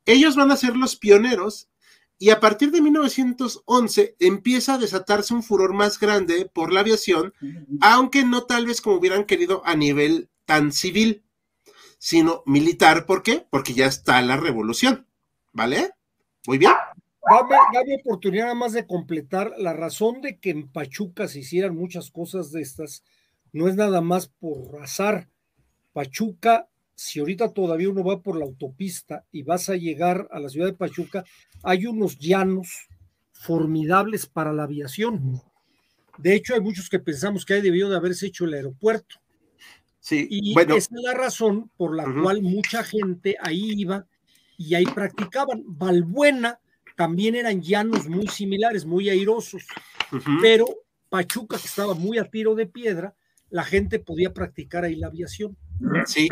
[0.05, 1.71] Ellos van a ser los pioneros
[2.19, 7.33] y a partir de 1911 empieza a desatarse un furor más grande por la aviación,
[7.81, 11.25] aunque no tal vez como hubieran querido a nivel tan civil,
[11.99, 13.07] sino militar.
[13.07, 13.47] ¿Por qué?
[13.51, 15.07] Porque ya está la revolución.
[15.53, 15.93] ¿Vale?
[16.47, 16.73] Muy bien.
[17.31, 22.11] Dame, oportunidad nada más de completar la razón de que en Pachuca se hicieran muchas
[22.11, 23.03] cosas de estas,
[23.53, 25.29] no es nada más por azar.
[25.93, 30.49] Pachuca, si ahorita todavía uno va por la autopista y vas a llegar a la
[30.49, 31.25] ciudad de Pachuca,
[31.63, 32.89] hay unos llanos
[33.33, 35.41] formidables para la aviación.
[36.19, 39.17] De hecho, hay muchos que pensamos que hay debido de haberse hecho el aeropuerto.
[39.99, 44.07] Sí, y esa es la razón por la cual mucha gente ahí iba
[44.59, 45.63] y ahí practicaban.
[45.67, 46.61] Valbuena
[46.95, 49.65] también eran llanos muy similares, muy airosos,
[50.41, 50.67] pero
[51.09, 53.15] Pachuca, que estaba muy a tiro de piedra,
[53.51, 55.57] la gente podía practicar ahí la aviación.
[56.07, 56.29] Sí,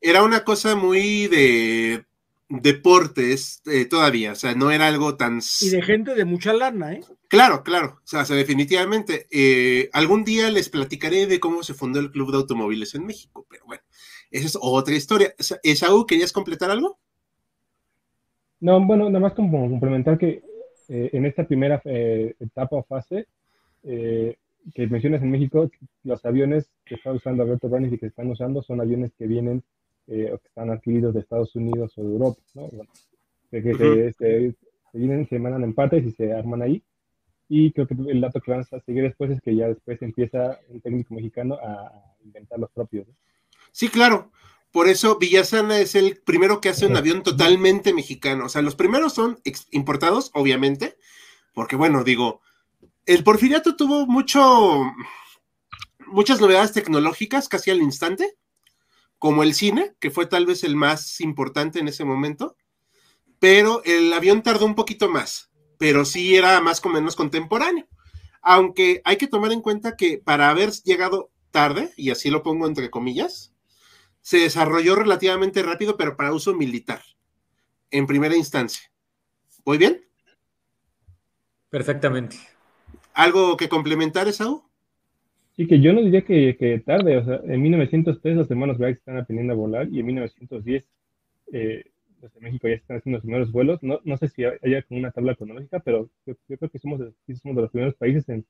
[0.00, 2.04] era una cosa muy de
[2.48, 5.40] deportes eh, todavía, o sea, no era algo tan...
[5.60, 7.00] Y de gente de mucha lana, ¿eh?
[7.28, 9.26] Claro, claro, o sea, definitivamente.
[9.30, 13.46] Eh, algún día les platicaré de cómo se fundó el Club de Automóviles en México,
[13.50, 13.82] pero bueno,
[14.30, 15.34] esa es otra historia.
[15.62, 17.00] Esaú, ¿querías completar algo?
[18.60, 20.42] No, bueno, nada más como complementar que
[20.88, 23.26] eh, en esta primera eh, etapa o fase
[23.82, 24.36] eh,
[24.74, 25.70] que mencionas en México,
[26.04, 29.62] los aviones que está usando Alberto Barnes y que están usando son aviones que vienen
[30.08, 32.68] o que están adquiridos de Estados Unidos o de Europa, ¿no?
[33.50, 34.54] que, se,
[34.92, 36.82] vienen, se mandan en partes y se arman ahí.
[37.48, 40.58] Y creo que el dato que van a seguir después es que ya después empieza
[40.68, 43.06] un técnico mexicano a, inventar los propios.
[43.70, 44.32] Sí, claro.
[44.76, 48.44] Por eso Villasana es el primero que hace un avión totalmente mexicano.
[48.44, 50.98] O sea, los primeros son importados, obviamente,
[51.54, 52.42] porque bueno, digo,
[53.06, 54.82] el Porfiriato tuvo mucho,
[56.08, 58.36] muchas novedades tecnológicas casi al instante,
[59.18, 62.54] como el cine, que fue tal vez el más importante en ese momento,
[63.38, 67.88] pero el avión tardó un poquito más, pero sí era más o menos contemporáneo.
[68.42, 72.66] Aunque hay que tomar en cuenta que para haber llegado tarde, y así lo pongo
[72.66, 73.55] entre comillas,
[74.26, 77.00] se desarrolló relativamente rápido, pero para uso militar,
[77.92, 78.90] en primera instancia.
[79.64, 80.00] ¿Muy bien?
[81.70, 82.34] Perfectamente.
[83.14, 84.64] ¿Algo que complementar, Esaú?
[85.54, 89.16] Sí, que yo no diría que, tarde, o sea, en 1903 los hermanos Wright están
[89.16, 90.84] aprendiendo a volar y en 1910
[91.52, 91.84] eh,
[92.20, 93.80] los de México ya están haciendo los primeros vuelos.
[93.84, 97.56] No, no sé si haya como una tabla cronológica, pero yo, creo que somos, somos
[97.56, 98.44] de los primeros países en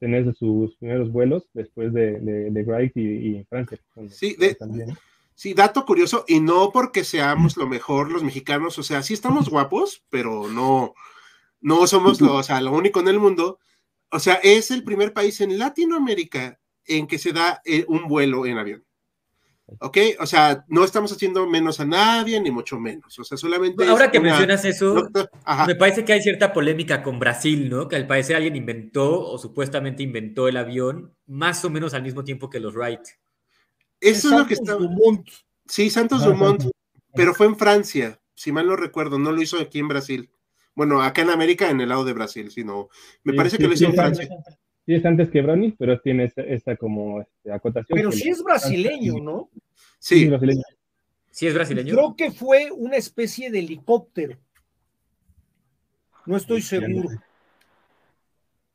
[0.00, 3.78] tener sus primeros vuelos después de, de, Wright y, en Francia.
[4.08, 4.96] Sí, de, también.
[5.34, 9.48] Sí, dato curioso, y no porque seamos lo mejor los mexicanos, o sea, sí estamos
[9.48, 10.94] guapos, pero no,
[11.60, 13.58] no somos lo, o sea, lo único en el mundo.
[14.10, 18.44] O sea, es el primer país en Latinoamérica en que se da eh, un vuelo
[18.46, 18.84] en avión.
[19.78, 19.98] ¿Ok?
[20.20, 23.18] O sea, no estamos haciendo menos a nadie, ni mucho menos.
[23.18, 23.86] O sea, solamente.
[23.86, 25.08] Ahora que mencionas eso,
[25.66, 27.88] me parece que hay cierta polémica con Brasil, ¿no?
[27.88, 32.24] Que al parecer alguien inventó o supuestamente inventó el avión más o menos al mismo
[32.24, 33.00] tiempo que los Wright.
[34.02, 34.74] Eso es lo que está.
[34.74, 35.28] Dumont.
[35.66, 36.64] Sí, Santos Dumont,
[37.14, 40.30] pero fue en Francia, si mal no recuerdo, no lo hizo aquí en Brasil.
[40.74, 42.88] Bueno, acá en América, en el lado de Brasil, sino
[43.22, 44.28] me parece que lo hizo en Francia.
[44.84, 47.96] Sí, es antes que Brownie, pero tiene esta, como este, acotación.
[47.96, 49.50] Pero sí es brasileño, ¿no?
[49.98, 50.28] Sí.
[51.30, 51.94] Sí, es brasileño.
[51.94, 54.36] Creo que fue una especie de helicóptero.
[56.26, 57.08] No estoy seguro.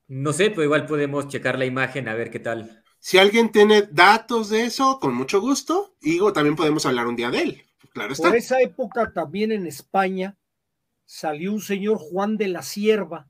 [0.08, 2.84] No sé, pero igual podemos checar la imagen a ver qué tal.
[3.08, 7.32] Si alguien tiene datos de eso, con mucho gusto, digo, también podemos hablar un día
[7.32, 7.64] de él.
[7.94, 8.28] Claro está.
[8.28, 10.38] Por esa época también en España
[11.06, 13.30] salió un señor Juan de la Sierva,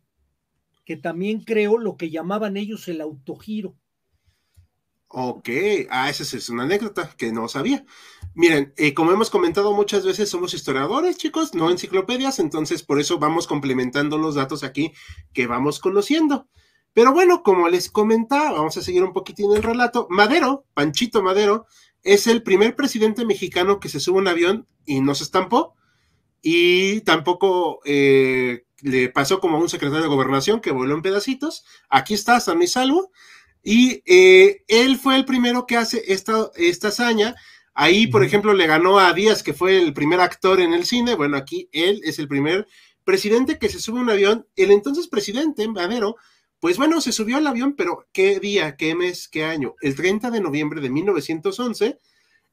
[0.83, 3.75] que también creó lo que llamaban ellos el autogiro.
[5.09, 5.49] Ok,
[5.91, 7.85] ah, esa es una anécdota que no sabía.
[8.33, 13.19] Miren, eh, como hemos comentado muchas veces, somos historiadores, chicos, no enciclopedias, entonces por eso
[13.19, 14.93] vamos complementando los datos aquí
[15.33, 16.47] que vamos conociendo.
[16.97, 20.07] Pero bueno, como les comentaba, vamos a seguir un poquitín el relato.
[20.09, 21.67] Madero, Panchito Madero,
[22.01, 25.75] es el primer presidente mexicano que se sube a un avión y no se estampó.
[26.41, 31.65] Y tampoco eh, le pasó como a un secretario de gobernación que voló en pedacitos.
[31.87, 33.11] Aquí está, San y salvo.
[33.61, 37.35] Y eh, él fue el primero que hace esta, esta hazaña.
[37.75, 41.13] Ahí, por ejemplo, le ganó a Díaz, que fue el primer actor en el cine.
[41.13, 42.67] Bueno, aquí él es el primer
[43.03, 44.47] presidente que se sube a un avión.
[44.55, 46.15] El entonces presidente, Madero,
[46.59, 49.75] pues bueno, se subió al avión, pero ¿qué día, qué mes, qué año?
[49.81, 51.99] El 30 de noviembre de 1911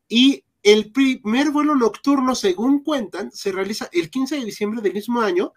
[0.08, 5.20] y el primer vuelo nocturno, según cuentan, se realiza el 15 de diciembre del mismo
[5.20, 5.52] año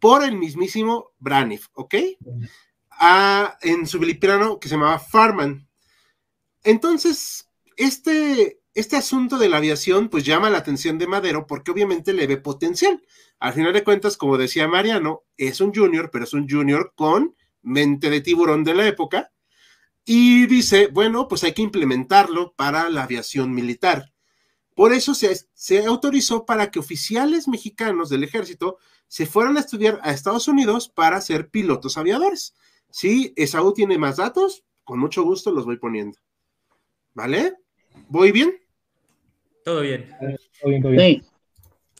[0.00, 1.94] por el mismísimo Braniff, ¿ok?
[3.62, 5.68] En su vilipiano que se llamaba Farman.
[6.62, 12.12] Entonces, este, este asunto de la aviación pues llama la atención de Madero porque obviamente
[12.12, 13.02] le ve potencial.
[13.38, 17.35] Al final de cuentas, como decía Mariano, es un junior, pero es un junior con
[17.66, 19.32] mente de tiburón de la época.
[20.04, 24.12] Y dice, bueno, pues hay que implementarlo para la aviación militar.
[24.74, 29.98] Por eso se, se, autorizó para que oficiales mexicanos del ejército se fueran a estudiar
[30.02, 32.54] a Estados Unidos para ser pilotos aviadores.
[32.90, 36.18] Si Esaú tiene más datos, con mucho gusto los voy poniendo.
[37.14, 37.54] ¿Vale?
[38.08, 38.54] ¿Voy bien?
[39.64, 40.08] Todo bien.
[40.60, 41.26] Todo bien, todo bien.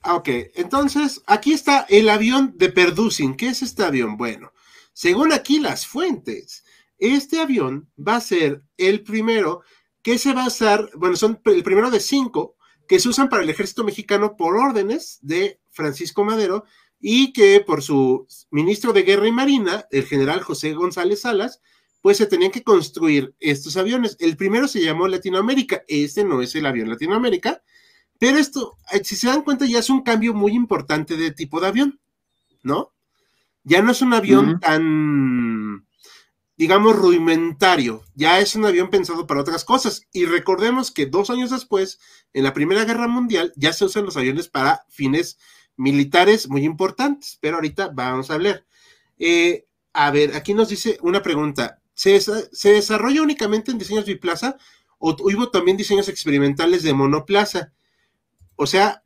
[0.02, 3.37] Ah, ok, entonces aquí está el avión de Perdusin.
[3.37, 4.16] ¿Qué es este avión?
[4.16, 4.52] Bueno,
[4.97, 6.65] según aquí las fuentes,
[6.97, 9.61] este avión va a ser el primero
[10.01, 12.57] que se va a usar, bueno, son el primero de cinco
[12.89, 16.65] que se usan para el ejército mexicano por órdenes de Francisco Madero
[16.99, 21.61] y que por su ministro de Guerra y Marina, el general José González Salas,
[22.01, 24.17] pues se tenían que construir estos aviones.
[24.19, 27.63] El primero se llamó Latinoamérica, este no es el avión Latinoamérica,
[28.19, 31.61] pero esto, eh, si se dan cuenta, ya es un cambio muy importante de tipo
[31.61, 32.01] de avión,
[32.63, 32.96] ¿no?
[33.68, 35.88] Ya no es un avión tan,
[36.57, 40.07] digamos, rudimentario, ya es un avión pensado para otras cosas.
[40.12, 41.98] Y recordemos que dos años después,
[42.33, 45.37] en la Primera Guerra Mundial, ya se usan los aviones para fines
[45.76, 48.64] militares muy importantes, pero ahorita vamos a hablar.
[49.18, 51.83] Eh, a ver, aquí nos dice una pregunta.
[51.92, 52.20] ¿Se,
[52.70, 54.59] desarrolla únicamente en diseños biplaza
[54.98, 57.72] o hubo también diseños experimentales de monoplaza?
[58.55, 59.02] O sea,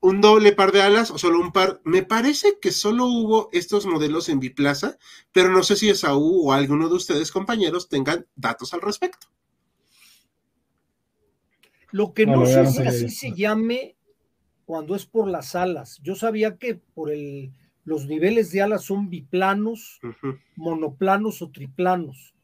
[0.00, 1.80] un doble par de alas o solo un par.
[1.84, 4.98] Me parece que solo hubo estos modelos en biplaza,
[5.32, 9.26] pero no sé si Esaú o alguno de ustedes, compañeros, tengan datos al respecto.
[11.92, 13.96] Lo que no, sé si así se llame
[14.64, 16.00] cuando es por las alas.
[16.02, 17.52] Yo sabía que por el
[17.84, 20.00] los niveles de alas son biplanos,
[20.54, 22.34] monoplanos o triplanos.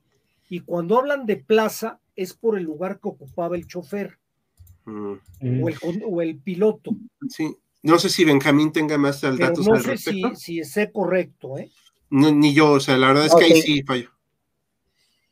[0.49, 4.19] Y cuando hablan de plaza es por el lugar que ocupaba el chofer
[4.87, 5.63] mm.
[6.05, 6.97] o, el, piloto.
[7.29, 9.67] Sí, no sé si Benjamín tenga más datos.
[9.67, 11.71] No sé si, si es correcto, ¿eh?
[12.11, 14.11] ni yo, o sea, la verdad es que ahí sí fallo.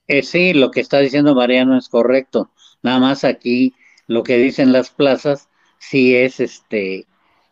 [0.07, 2.51] Eh, sí, lo que está diciendo Mariano es correcto.
[2.83, 3.75] Nada más aquí
[4.07, 7.07] lo que dicen las plazas sí es este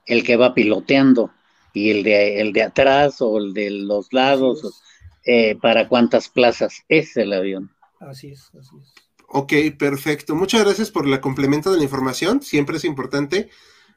[0.06, 1.30] el que va piloteando
[1.72, 4.82] y el de, el de atrás o el de los lados,
[5.24, 7.70] eh, para cuántas plazas es el avión.
[8.00, 8.94] Así es, así es.
[9.34, 10.34] Ok, perfecto.
[10.34, 12.42] Muchas gracias por la complemento de la información.
[12.42, 13.48] Siempre es importante.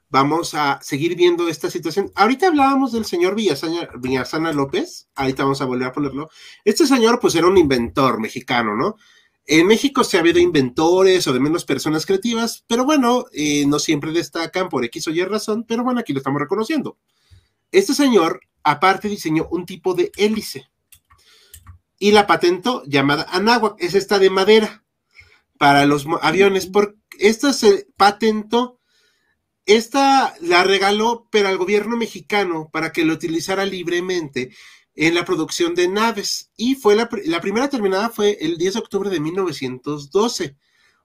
[0.08, 2.10] Vamos a seguir viendo esta situación.
[2.16, 5.10] Ahorita hablábamos del señor Villasana López.
[5.14, 6.30] Ahorita vamos a volver a ponerlo.
[6.64, 8.96] Este señor, pues, era un inventor mexicano, ¿no?
[9.46, 13.78] En México se ha habido inventores o de menos personas creativas, pero bueno, eh, no
[13.78, 16.98] siempre destacan por X o Y razón, pero bueno, aquí lo estamos reconociendo.
[17.74, 20.70] Este señor, aparte, diseñó un tipo de hélice
[22.00, 24.85] y la patentó llamada Anáhuac, es esta de madera
[25.58, 26.68] para los aviones.
[26.68, 28.80] Por, esta se patentó,
[29.66, 34.54] esta la regaló, pero al gobierno mexicano para que lo utilizara libremente
[34.94, 36.52] en la producción de naves.
[36.56, 40.56] Y fue la, la primera terminada fue el 10 de octubre de 1912.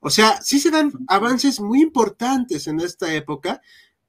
[0.00, 3.60] O sea, sí se dan avances muy importantes en esta época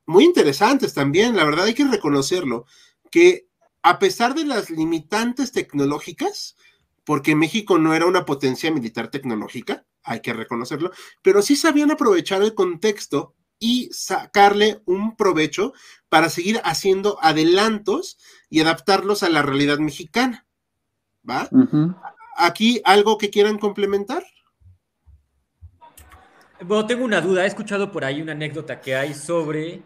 [0.05, 2.65] muy interesantes también, la verdad hay que reconocerlo,
[3.09, 3.47] que
[3.81, 6.55] a pesar de las limitantes tecnológicas,
[7.03, 12.41] porque México no era una potencia militar tecnológica, hay que reconocerlo, pero sí sabían aprovechar
[12.41, 15.73] el contexto y sacarle un provecho
[16.09, 18.17] para seguir haciendo adelantos
[18.49, 20.47] y adaptarlos a la realidad mexicana.
[21.29, 21.47] ¿Va?
[22.35, 24.25] Aquí algo que quieran complementar.
[26.59, 27.43] Bueno, tengo una duda.
[27.43, 29.83] He escuchado por ahí una anécdota que hay sobre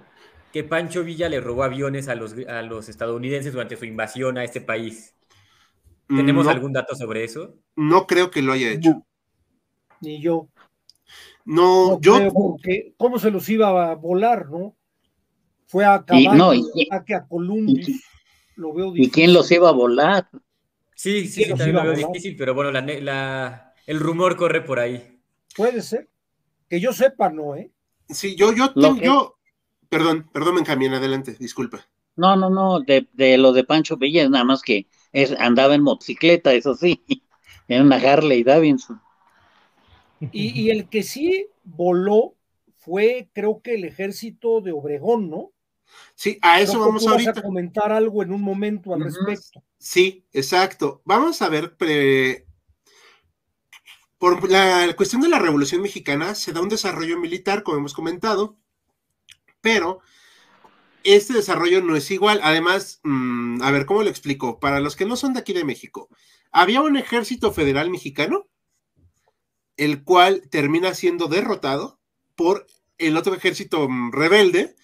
[0.53, 4.45] que Pancho Villa le robó aviones a los, a los estadounidenses durante su invasión a
[4.45, 5.13] este país.
[6.07, 7.55] ¿Tenemos algún dato sobre eso?
[7.75, 9.05] No creo que lo haya hecho.
[10.01, 10.47] Ni yo.
[11.45, 12.17] No, yo.
[12.97, 14.75] ¿Cómo se los iba a volar, no?
[15.67, 16.51] Fue a caballo,
[16.91, 18.03] a Columbus.
[18.55, 20.29] lo veo ¿Y quién los iba a volar?
[20.95, 25.19] Sí, sí, sí también lo veo difícil, pero bueno, la, el rumor corre por ahí.
[25.55, 26.09] Puede ser.
[26.69, 27.71] Que yo sepa, no, ¿eh?
[28.09, 29.35] Sí, yo, yo, yo,
[29.89, 31.87] Perdón, perdón, Benjamín, adelante, disculpa.
[32.15, 35.83] No, no, no, de, de lo de Pancho Villa, nada más que es, andaba en
[35.83, 37.03] motocicleta, eso sí,
[37.67, 39.01] en una Harley Davidson.
[40.31, 42.35] Y, y el que sí voló
[42.77, 45.51] fue, creo que el ejército de Obregón, ¿no?
[46.15, 47.31] Sí, a eso vamos ahorita.
[47.31, 49.63] a comentar algo en un momento al respecto.
[49.77, 51.01] Sí, exacto.
[51.05, 51.75] Vamos a ver,
[54.17, 58.57] por la cuestión de la Revolución Mexicana se da un desarrollo militar, como hemos comentado,
[59.61, 59.99] pero
[61.03, 62.39] este desarrollo no es igual.
[62.43, 64.59] Además, mm, a ver, ¿cómo lo explico?
[64.59, 66.09] Para los que no son de aquí de México,
[66.51, 68.47] había un ejército federal mexicano,
[69.77, 71.99] el cual termina siendo derrotado
[72.35, 72.67] por
[72.97, 74.75] el otro ejército mm, rebelde,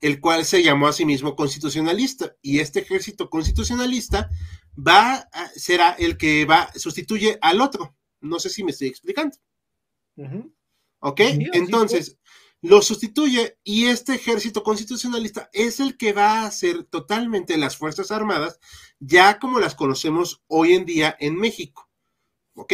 [0.00, 2.36] el cual se llamó a sí mismo constitucionalista.
[2.40, 4.30] Y este ejército constitucionalista
[4.76, 7.96] va a, será el que va, sustituye al otro.
[8.20, 9.36] No sé si me estoy explicando.
[11.00, 11.20] ¿Ok?
[11.52, 12.18] Entonces,
[12.62, 18.10] lo sustituye y este ejército constitucionalista es el que va a hacer totalmente las Fuerzas
[18.10, 18.58] Armadas,
[18.98, 21.88] ya como las conocemos hoy en día en México.
[22.54, 22.72] ¿Ok?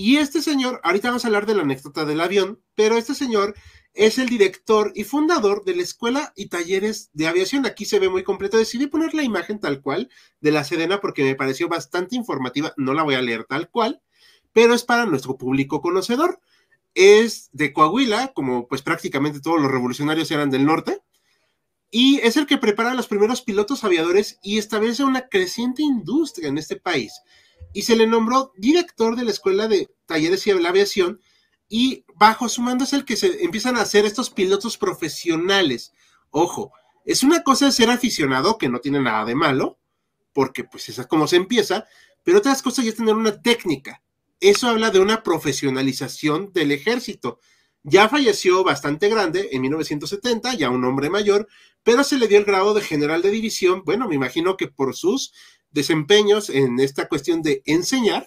[0.00, 3.56] Y este señor, ahorita vamos a hablar de la anécdota del avión, pero este señor
[3.94, 7.66] es el director y fundador de la Escuela y Talleres de Aviación.
[7.66, 8.56] Aquí se ve muy completo.
[8.56, 10.08] Decidí poner la imagen tal cual
[10.40, 12.72] de la Sedena porque me pareció bastante informativa.
[12.76, 14.00] No la voy a leer tal cual,
[14.52, 16.38] pero es para nuestro público conocedor.
[16.94, 21.02] Es de Coahuila, como pues prácticamente todos los revolucionarios eran del norte,
[21.90, 26.46] y es el que prepara a los primeros pilotos aviadores y establece una creciente industria
[26.46, 27.20] en este país.
[27.72, 31.20] Y se le nombró director de la Escuela de Talleres y Aviación
[31.68, 35.92] y bajo su mando es el que se empiezan a hacer estos pilotos profesionales.
[36.30, 36.72] Ojo,
[37.04, 39.78] es una cosa ser aficionado, que no tiene nada de malo,
[40.32, 41.86] porque pues esa es como se empieza,
[42.22, 44.02] pero otras cosas ya tener una técnica.
[44.40, 47.40] Eso habla de una profesionalización del ejército.
[47.82, 51.48] Ya falleció bastante grande en 1970, ya un hombre mayor,
[51.82, 54.94] pero se le dio el grado de general de división, bueno, me imagino que por
[54.94, 55.32] sus
[55.70, 58.26] desempeños en esta cuestión de enseñar,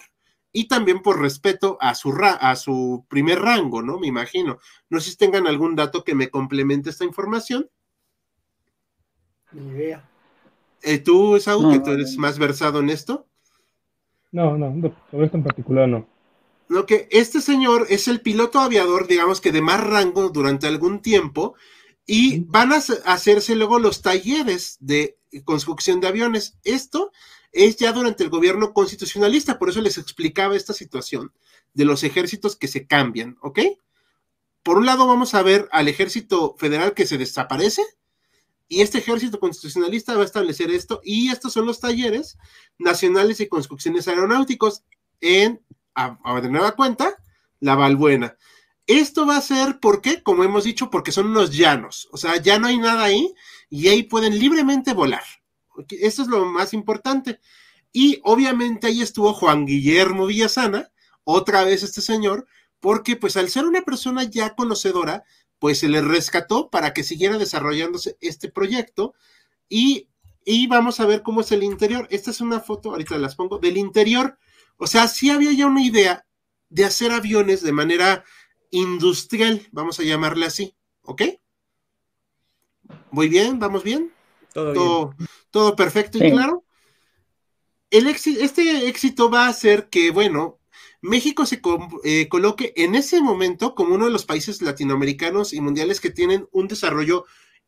[0.52, 3.98] y también por respeto a su, a su primer rango, ¿no?
[3.98, 4.58] Me imagino.
[4.90, 7.70] No sé si tengan algún dato que me complemente esta información.
[9.52, 10.08] Ni idea.
[10.82, 13.26] Eh, ¿Tú, Saúl, que tú eres más versado en esto?
[14.30, 16.06] No, no, sobre esto en particular no.
[16.68, 21.02] Lo que este señor es el piloto aviador, digamos que de más rango durante algún
[21.02, 21.54] tiempo,
[22.06, 26.58] y van a hacerse luego los talleres de construcción de aviones.
[26.64, 27.12] Esto
[27.52, 31.32] es ya durante el gobierno constitucionalista, por eso les explicaba esta situación
[31.74, 33.60] de los ejércitos que se cambian, ¿ok?
[34.62, 37.82] Por un lado vamos a ver al ejército federal que se desaparece
[38.68, 42.38] y este ejército constitucionalista va a establecer esto y estos son los talleres
[42.78, 44.82] nacionales y construcciones aeronáuticos
[45.20, 45.60] en,
[45.94, 47.16] a, de nueva cuenta,
[47.60, 48.36] la Valbuena.
[48.86, 50.22] Esto va a ser, ¿por qué?
[50.22, 53.32] Como hemos dicho, porque son unos llanos, o sea, ya no hay nada ahí
[53.70, 55.22] y ahí pueden libremente volar.
[55.88, 57.40] Eso es lo más importante.
[57.92, 60.90] Y obviamente ahí estuvo Juan Guillermo Villasana,
[61.24, 62.46] otra vez este señor,
[62.80, 65.24] porque pues al ser una persona ya conocedora,
[65.58, 69.14] pues se le rescató para que siguiera desarrollándose este proyecto
[69.68, 70.08] y,
[70.44, 72.08] y vamos a ver cómo es el interior.
[72.10, 74.38] Esta es una foto, ahorita las pongo, del interior.
[74.82, 76.26] O sea, sí había ya una idea
[76.68, 78.24] de hacer aviones de manera
[78.72, 81.22] industrial, vamos a llamarle así, ¿ok?
[83.12, 84.12] Muy bien, vamos bien.
[84.52, 85.14] Todo,
[85.52, 86.64] todo, perfecto y claro.
[87.90, 90.58] El este éxito va a hacer que, bueno,
[91.00, 91.62] México se
[92.02, 96.48] eh, coloque en ese momento como uno de los países latinoamericanos y mundiales que tienen
[96.50, 97.24] un desarrollo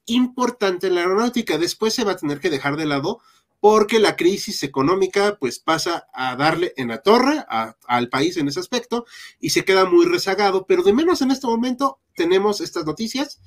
[0.07, 1.59] importante en la aeronáutica.
[1.59, 3.21] Después se va a tener que dejar de lado
[3.65, 8.61] porque la crisis económica pues pasa a darle en la torre al país en ese
[8.61, 9.07] aspecto
[9.41, 13.41] y se queda muy rezagado, pero de menos en este momento tenemos estas noticias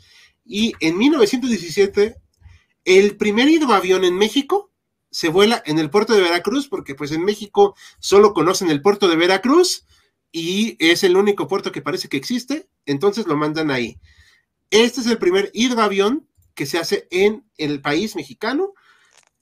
[0.43, 2.15] y en 1917
[2.83, 4.71] el primer hidroavión en México
[5.11, 9.07] se vuela en el puerto de Veracruz, porque pues en México solo conocen el puerto
[9.07, 9.85] de Veracruz
[10.31, 13.99] y es el único puerto que parece que existe, entonces lo mandan ahí.
[14.71, 18.73] Este es el primer hidroavión que se hace en el país mexicano,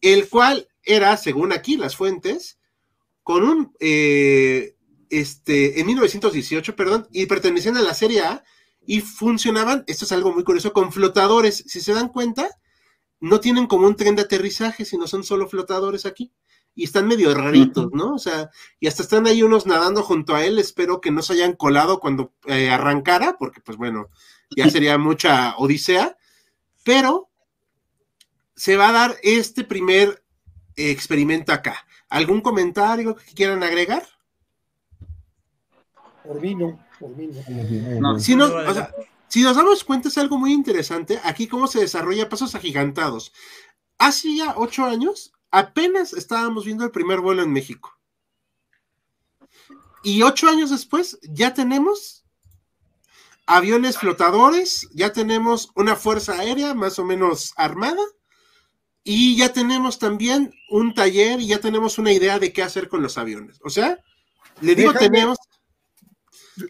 [0.06, 2.60] el cual era, según aquí las fuentes,
[3.24, 4.76] con un, eh,
[5.10, 8.44] este, en 1918, perdón, y pertenecían a la Serie A
[8.86, 11.64] y funcionaban, esto es algo muy curioso, con flotadores.
[11.68, 12.48] Si se dan cuenta,
[13.20, 16.32] no tienen como un tren de aterrizaje, sino son solo flotadores aquí.
[16.76, 18.14] Y están medio raritos, ¿no?
[18.14, 20.60] O sea, y hasta están ahí unos nadando junto a él.
[20.60, 24.10] Espero que no se hayan colado cuando eh, arrancara, porque pues bueno,
[24.56, 26.16] ya sería mucha odisea.
[26.84, 27.30] Pero
[28.56, 30.24] se va a dar este primer
[30.76, 31.86] experimento acá.
[32.10, 34.08] ¿Algún comentario que quieran agregar?
[36.24, 37.30] Por mí no, por mí
[38.00, 38.20] no.
[38.20, 38.92] Si no, o sea,
[39.28, 43.34] si nos damos cuenta, es algo muy interesante aquí cómo se desarrolla pasos agigantados.
[43.98, 47.98] Hace ya ocho años, apenas estábamos viendo el primer vuelo en México.
[50.04, 52.26] Y ocho años después, ya tenemos
[53.48, 58.02] aviones flotadores, ya tenemos una fuerza aérea más o menos armada,
[59.06, 63.02] y ya tenemos también un taller y ya tenemos una idea de qué hacer con
[63.02, 63.60] los aviones.
[63.64, 64.00] O sea,
[64.62, 65.38] le digo tenemos,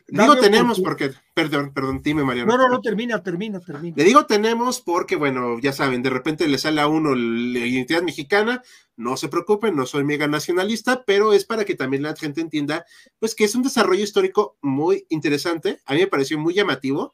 [0.07, 2.51] Digo tenemos porque, perdón, perdón, dime Mariano.
[2.51, 3.95] No, no, no, termina, termina, termina.
[3.95, 8.01] Le digo tenemos porque, bueno, ya saben, de repente le sale a uno la identidad
[8.01, 8.63] mexicana,
[8.97, 12.85] no se preocupen, no soy mega nacionalista, pero es para que también la gente entienda,
[13.19, 17.13] pues que es un desarrollo histórico muy interesante, a mí me pareció muy llamativo,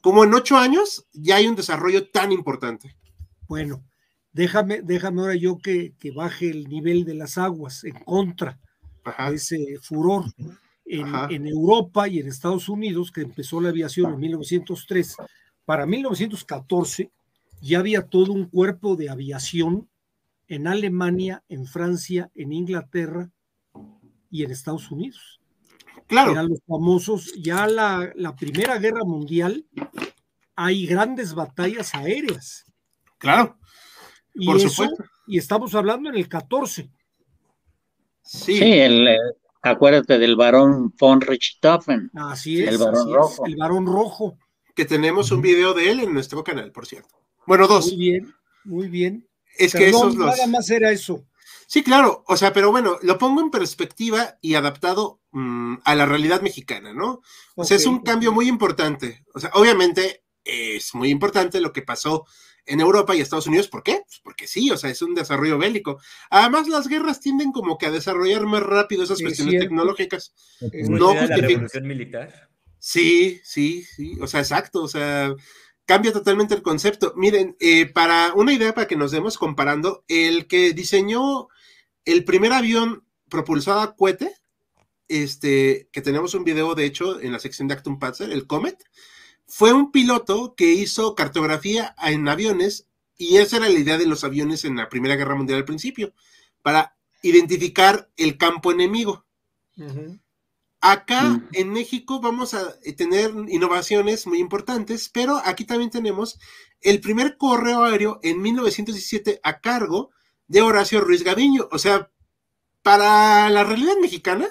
[0.00, 2.96] como en ocho años ya hay un desarrollo tan importante.
[3.46, 3.84] Bueno,
[4.36, 8.58] déjame, déjame ahora yo que, que baje el nivel de las aguas en contra
[9.04, 10.24] de ese furor
[10.84, 15.16] en, Europa y en Estados Unidos, que empezó la aviación en 1903,
[15.64, 17.10] para 1914
[17.62, 19.88] ya había todo un cuerpo de aviación
[20.48, 23.30] en Alemania, en Francia, en Inglaterra
[24.30, 25.40] y en Estados Unidos.
[26.06, 26.32] Claro.
[26.32, 29.64] Eran los famosos, ya la, Primera Guerra Mundial,
[30.54, 32.64] hay grandes batallas aéreas.
[33.18, 33.58] Claro.
[34.38, 35.04] Y por supuesto.
[35.26, 36.90] Y estamos hablando en el 14.
[38.22, 39.16] Sí, sí el,
[39.62, 42.10] Acuérdate del varón von Richthofen.
[42.14, 42.68] Así es.
[42.68, 43.46] El varón rojo.
[43.46, 44.38] el varón rojo.
[44.74, 47.16] Que tenemos un video de él en nuestro canal, por cierto.
[47.46, 47.86] Bueno, dos.
[47.86, 48.34] Muy bien,
[48.64, 49.28] muy bien.
[49.58, 50.26] Es que esos los...
[50.26, 51.24] Nada más era eso.
[51.66, 52.24] Sí, claro.
[52.28, 56.92] O sea, pero bueno, lo pongo en perspectiva y adaptado mm, a la realidad mexicana,
[56.92, 57.22] ¿no?
[57.54, 59.24] O sea, es un cambio muy importante.
[59.34, 62.26] O sea, obviamente es muy importante lo que pasó
[62.66, 63.68] en Europa y Estados Unidos.
[63.68, 64.02] ¿Por qué?
[64.06, 66.00] Pues porque sí, o sea, es un desarrollo bélico.
[66.30, 70.34] Además, las guerras tienden como que a desarrollar más rápido esas cuestiones tecnológicas.
[70.88, 72.50] No la revolución militar.
[72.78, 75.34] Sí, sí, sí, o sea, exacto, o sea,
[75.86, 77.14] cambia totalmente el concepto.
[77.16, 81.48] Miren, eh, para una idea para que nos demos comparando, el que diseñó
[82.04, 84.32] el primer avión propulsado a cohete,
[85.08, 88.82] este, que tenemos un video de hecho en la sección de Actum Panzer, el Comet,
[89.46, 92.86] fue un piloto que hizo cartografía en aviones
[93.16, 96.12] y esa era la idea de los aviones en la Primera Guerra Mundial al principio,
[96.62, 99.24] para identificar el campo enemigo.
[100.80, 106.38] Acá en México vamos a tener innovaciones muy importantes, pero aquí también tenemos
[106.80, 110.10] el primer correo aéreo en 1917 a cargo
[110.46, 111.68] de Horacio Ruiz Gaviño.
[111.72, 112.10] O sea,
[112.82, 114.48] para la realidad mexicana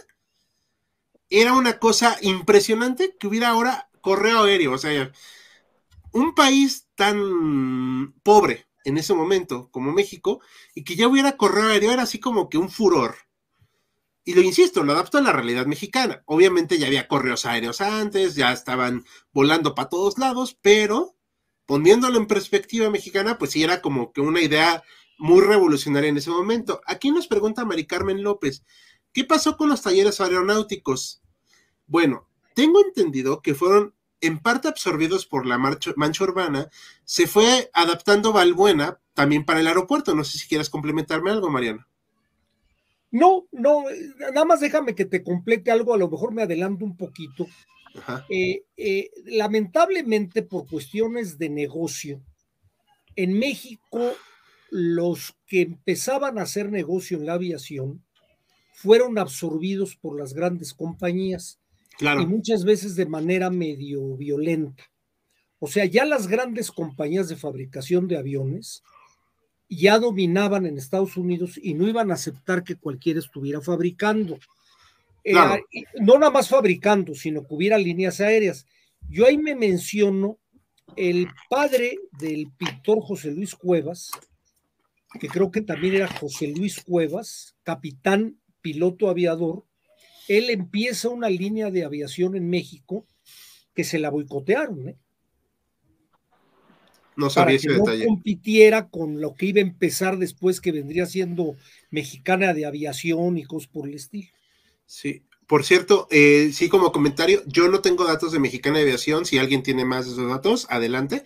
[1.30, 5.12] era una cosa impresionante que hubiera ahora correo aéreo, o sea,
[6.12, 10.42] un país tan pobre en ese momento como México
[10.76, 13.16] y que ya hubiera correo aéreo era así como que un furor.
[14.24, 16.22] Y lo insisto, lo adapto a la realidad mexicana.
[16.28, 21.16] Obviamente ya había correos aéreos antes, ya estaban volando para todos lados, pero
[21.66, 24.84] poniéndolo en perspectiva mexicana, pues sí era como que una idea
[25.18, 26.80] muy revolucionaria en ese momento.
[26.86, 28.64] Aquí nos pregunta Mari Carmen López,
[29.14, 31.24] ¿qué pasó con los talleres aeronáuticos?
[31.88, 33.95] Bueno, tengo entendido que fueron
[34.26, 36.70] en parte absorbidos por la mancha urbana,
[37.04, 40.16] se fue adaptando Valbuena también para el aeropuerto.
[40.16, 41.86] No sé si quieres complementarme algo, Mariano.
[43.12, 43.86] No, no,
[44.20, 47.48] nada más déjame que te complete algo, a lo mejor me adelanto un poquito.
[48.30, 52.22] Eh, eh, lamentablemente, por cuestiones de negocio,
[53.16, 54.12] en México
[54.70, 58.04] los que empezaban a hacer negocio en la aviación
[58.74, 61.60] fueron absorbidos por las grandes compañías
[62.00, 64.84] y muchas veces de manera medio violenta.
[65.60, 68.84] O sea, ya las grandes compañías de fabricación de aviones
[69.70, 74.38] ya dominaban en Estados Unidos y no iban a aceptar que cualquiera estuviera fabricando.
[75.24, 75.34] Eh,
[76.02, 78.68] no nada más fabricando, sino que hubiera líneas aéreas.
[79.10, 80.38] Yo ahí me menciono
[80.96, 84.12] el padre del pintor José Luis Cuevas,
[85.20, 89.66] que creo que también era José Luis Cuevas, capitán, piloto aviador,
[90.28, 93.06] él empieza una línea de aviación en México
[93.74, 94.98] que se la boicotearon, ¿eh?
[97.16, 98.04] No sabía ese detalle.
[98.04, 101.56] No compitiera con lo que iba a empezar después, que vendría siendo
[101.90, 104.30] mexicana de aviación y cosas por el estilo.
[104.86, 109.26] Sí, por cierto, eh, sí, como comentario, yo no tengo datos de mexicana de aviación.
[109.26, 111.24] Si alguien tiene más de esos datos, adelante.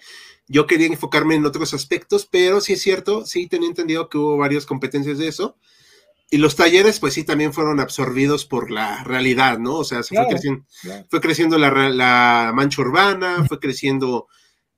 [0.48, 4.38] Yo quería enfocarme en otros aspectos, pero sí es cierto, sí tenía entendido que hubo
[4.38, 5.58] varias competencias de eso.
[6.32, 9.78] Y los talleres, pues sí, también fueron absorbidos por la realidad, ¿no?
[9.78, 10.64] O sea, fue, creciendo,
[11.10, 14.28] fue creciendo la, mancha urbana, fue creciendo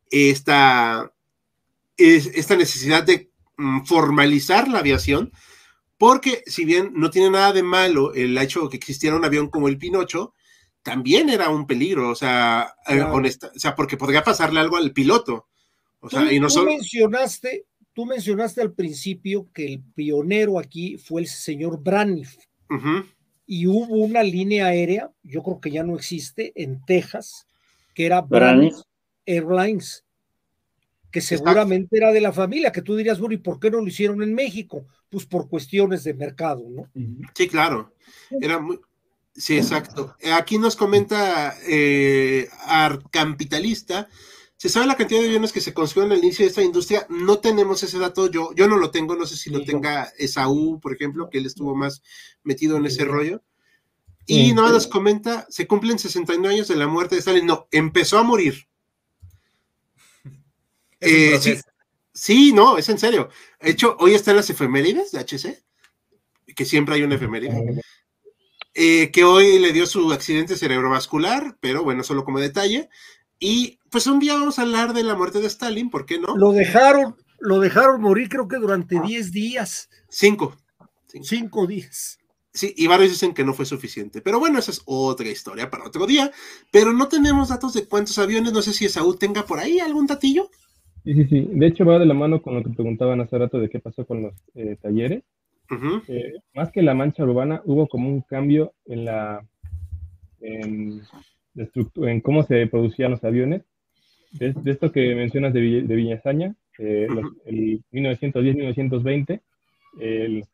[0.10, 1.12] esta,
[1.98, 5.34] esta necesidad de mm, formalizar la aviación,
[5.98, 9.50] porque si bien no tiene nada de malo el hecho de que existiera un avión
[9.50, 10.34] como el Pinocho,
[10.84, 14.94] también era un peligro, o sea, eh, honesta, o sea, porque podría pasarle algo al
[14.94, 15.48] piloto.
[16.00, 16.72] O sea, y no solo...
[16.72, 22.38] mencionaste Tú mencionaste al principio que el pionero aquí fue el señor Braniff.
[23.46, 27.48] Y hubo una línea aérea, yo creo que ya no existe, en Texas,
[27.94, 28.76] que era Braniff
[29.26, 30.06] Airlines,
[31.12, 33.88] que seguramente era de la familia, que tú dirías, bueno, ¿y por qué no lo
[33.88, 34.86] hicieron en México?
[35.10, 36.90] Pues por cuestiones de mercado, ¿no?
[37.36, 37.94] Sí, claro.
[38.40, 38.80] Era muy,
[39.36, 40.16] Sí, exacto.
[40.34, 44.10] Aquí nos comenta eh, Arcampitalista.
[44.62, 47.08] ¿Se sabe la cantidad de aviones que se construyeron al inicio de esta industria?
[47.10, 50.80] No tenemos ese dato, yo, yo no lo tengo, no sé si lo tenga Esaú,
[50.80, 52.04] por ejemplo, que él estuvo más
[52.44, 53.42] metido en ese rollo.
[54.28, 57.48] Y nada nos comenta, se cumplen 69 años de la muerte de Stalin.
[57.48, 58.68] No, empezó a morir.
[61.00, 61.56] Eh, sí,
[62.14, 63.30] sí, no, es en serio.
[63.60, 65.64] De hecho, hoy están las efemérides de HC,
[66.56, 67.82] que siempre hay una efeméride.
[68.76, 72.90] Eh, que hoy le dio su accidente cerebrovascular, pero bueno, solo como detalle.
[73.44, 76.38] Y pues un día vamos a hablar de la muerte de Stalin, ¿por qué no?
[76.38, 79.90] Lo dejaron, lo dejaron morir creo que durante 10 días.
[80.08, 80.56] Cinco.
[81.24, 82.20] Cinco días.
[82.54, 84.22] Sí, y varios dicen que no fue suficiente.
[84.22, 86.32] Pero bueno, esa es otra historia para otro día.
[86.72, 88.54] Pero no tenemos datos de cuántos aviones.
[88.54, 90.50] No sé si Saúl tenga por ahí algún datillo.
[91.04, 91.48] Sí, sí, sí.
[91.50, 94.06] De hecho, va de la mano con lo que preguntaban hace rato de qué pasó
[94.06, 95.24] con los eh, talleres.
[96.08, 99.44] Eh, más que la mancha urbana, hubo como un cambio en la
[100.42, 101.02] en,
[101.56, 103.64] en cómo se producían los aviones.
[104.32, 107.08] De, esto que mencionas de, de Viñazaña, eh,
[107.46, 109.42] el 1910-1920,
[110.00, 110.48] eh, los,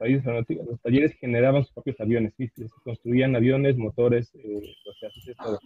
[0.67, 2.49] los, talleres generaban sus propios aviones, se
[2.83, 5.59] construían aviones, motores, eh, o sea, así es todo.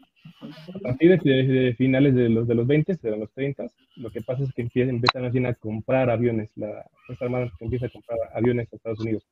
[0.75, 4.43] A partir de, finales de los, de los 20, de los 30, lo que pasa
[4.43, 8.75] es que empiezan, empiezan a comprar aviones, la Fuerza Armada empieza a comprar aviones a
[8.75, 9.23] Estados Unidos.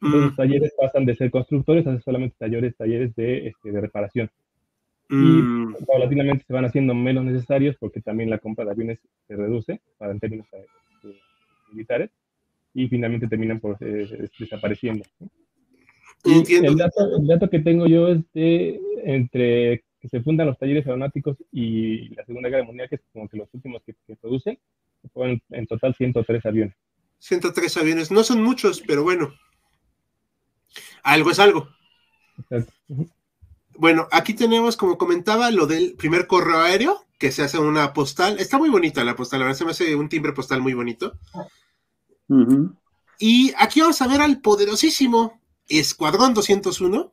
[0.00, 0.36] Los mm.
[0.36, 4.30] talleres pasan de ser constructores a ser solamente talleres, talleres de, este, de reparación.
[5.12, 5.76] Y mm.
[5.86, 8.98] paulatinamente se van haciendo menos necesarios porque también la compra de aviones
[9.28, 10.66] se reduce para en términos eh,
[11.70, 12.10] militares
[12.72, 15.04] y finalmente terminan por eh, desapareciendo.
[16.24, 20.86] el, dato, el dato que tengo yo es de entre que se fundan los talleres
[20.86, 24.58] aeronáuticos y la Segunda Guerra Mundial, que es como que los últimos que, que producen,
[25.12, 26.74] fueron en total 103 aviones.
[27.18, 29.32] 103 aviones, no son muchos, pero bueno,
[31.02, 31.68] algo es algo.
[33.76, 38.38] Bueno, aquí tenemos, como comentaba, lo del primer correo aéreo, que se hace una postal.
[38.38, 41.18] Está muy bonita la postal, la verdad se me hace un timbre postal muy bonito.
[43.18, 47.12] Y aquí vamos a ver al poderosísimo Escuadrón 201,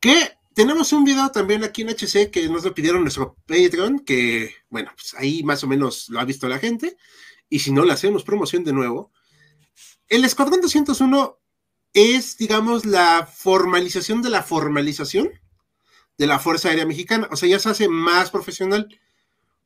[0.00, 4.54] que tenemos un video también aquí en HC que nos lo pidieron nuestro Patreon, que,
[4.70, 6.96] bueno, pues ahí más o menos lo ha visto la gente.
[7.48, 9.12] Y si no, le hacemos promoción de nuevo.
[10.08, 11.38] El Escuadrón 201
[11.92, 15.30] es, digamos, la formalización de la formalización
[16.18, 17.28] de la Fuerza Aérea Mexicana.
[17.30, 18.88] O sea, ya se hace más profesional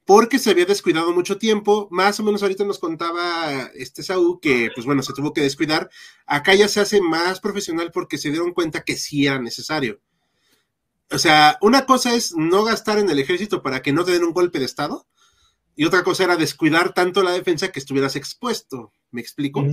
[0.05, 1.89] porque se había descuidado mucho tiempo.
[1.91, 5.91] Más o menos ahorita nos contaba este Saúl que, pues bueno, se tuvo que descuidar.
[6.27, 10.01] Acá ya se hace más profesional porque se dieron cuenta que sí era necesario.
[11.11, 14.25] O sea, una cosa es no gastar en el ejército para que no te den
[14.25, 15.07] un golpe de Estado.
[15.77, 18.93] Y otra cosa era descuidar tanto la defensa que estuvieras expuesto.
[19.11, 19.65] ¿Me explico?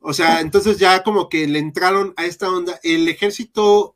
[0.00, 2.78] O sea, entonces ya como que le entraron a esta onda.
[2.82, 3.95] El ejército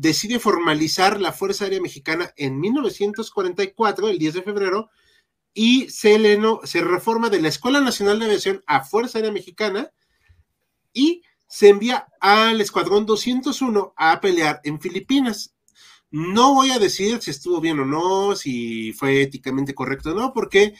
[0.00, 4.90] decide formalizar la Fuerza Aérea Mexicana en 1944, el 10 de febrero,
[5.52, 6.18] y se,
[6.64, 9.90] se reforma de la Escuela Nacional de Aviación a Fuerza Aérea Mexicana
[10.94, 15.54] y se envía al Escuadrón 201 a pelear en Filipinas.
[16.10, 20.32] No voy a decir si estuvo bien o no, si fue éticamente correcto o no,
[20.32, 20.72] porque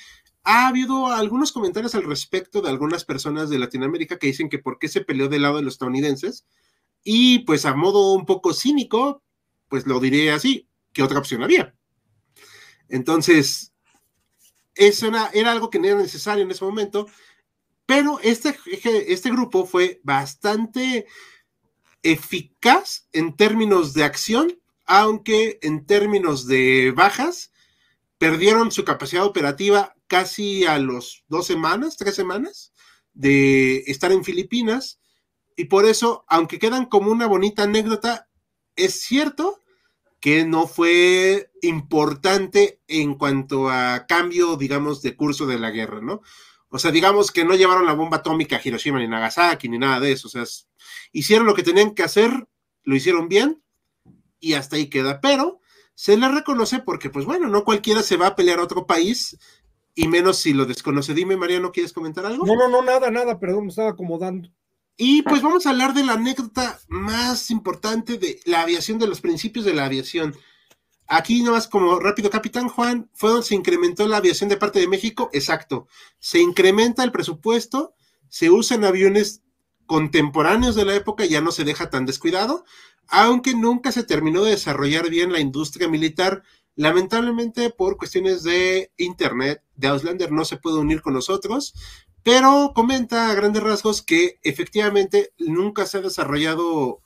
[0.44, 4.78] ha habido algunos comentarios al respecto de algunas personas de Latinoamérica que dicen que por
[4.78, 6.46] qué se peleó del lado de los estadounidenses.
[7.02, 9.22] Y pues a modo un poco cínico,
[9.68, 11.74] pues lo diré así, ¿qué otra opción había?
[12.88, 13.72] Entonces,
[14.74, 17.06] eso era, algo que no era necesario en ese momento,
[17.86, 18.56] pero este,
[19.08, 21.06] este grupo fue bastante
[22.02, 27.52] eficaz en términos de acción, aunque en términos de bajas,
[28.18, 32.72] perdieron su capacidad operativa casi a los dos semanas, tres semanas
[33.14, 34.99] de estar en Filipinas.
[35.60, 38.30] Y por eso, aunque quedan como una bonita anécdota,
[38.76, 39.58] es cierto
[40.18, 46.22] que no fue importante en cuanto a cambio, digamos, de curso de la guerra, ¿no?
[46.70, 50.00] O sea, digamos que no llevaron la bomba atómica a Hiroshima ni Nagasaki ni nada
[50.00, 50.28] de eso.
[50.28, 50.44] O sea,
[51.12, 52.48] hicieron lo que tenían que hacer,
[52.84, 53.62] lo hicieron bien
[54.38, 55.20] y hasta ahí queda.
[55.20, 55.60] Pero
[55.94, 59.36] se les reconoce porque, pues bueno, no cualquiera se va a pelear a otro país
[59.94, 61.12] y menos si lo desconoce.
[61.12, 62.46] Dime, Mariano, ¿quieres comentar algo?
[62.46, 64.48] No, no, no, nada, nada, perdón, me estaba acomodando.
[65.02, 69.22] Y pues vamos a hablar de la anécdota más importante de la aviación, de los
[69.22, 70.36] principios de la aviación.
[71.06, 74.88] Aquí nomás como rápido, Capitán Juan, fue donde se incrementó la aviación de parte de
[74.88, 75.88] México, exacto.
[76.18, 77.94] Se incrementa el presupuesto,
[78.28, 79.40] se usan aviones
[79.86, 82.66] contemporáneos de la época, ya no se deja tan descuidado,
[83.08, 86.42] aunque nunca se terminó de desarrollar bien la industria militar
[86.80, 91.74] Lamentablemente, por cuestiones de internet, de Auslander no se puede unir con nosotros,
[92.22, 97.02] pero comenta a grandes rasgos que efectivamente nunca se ha desarrollado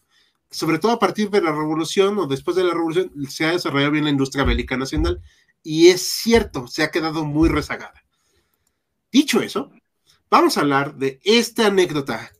[0.54, 3.90] sobre todo a partir de la revolución o después de la revolución, se ha desarrollado
[3.90, 5.20] bien la industria bélica nacional
[5.64, 8.04] y es cierto, se ha quedado muy rezagada.
[9.10, 9.72] Dicho eso,
[10.30, 12.30] vamos a hablar de esta anécdota.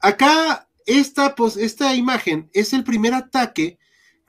[0.00, 3.78] Acá, esta, pues, esta imagen es el primer ataque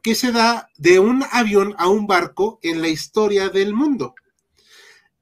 [0.03, 4.13] que se da de un avión a un barco en la historia del mundo.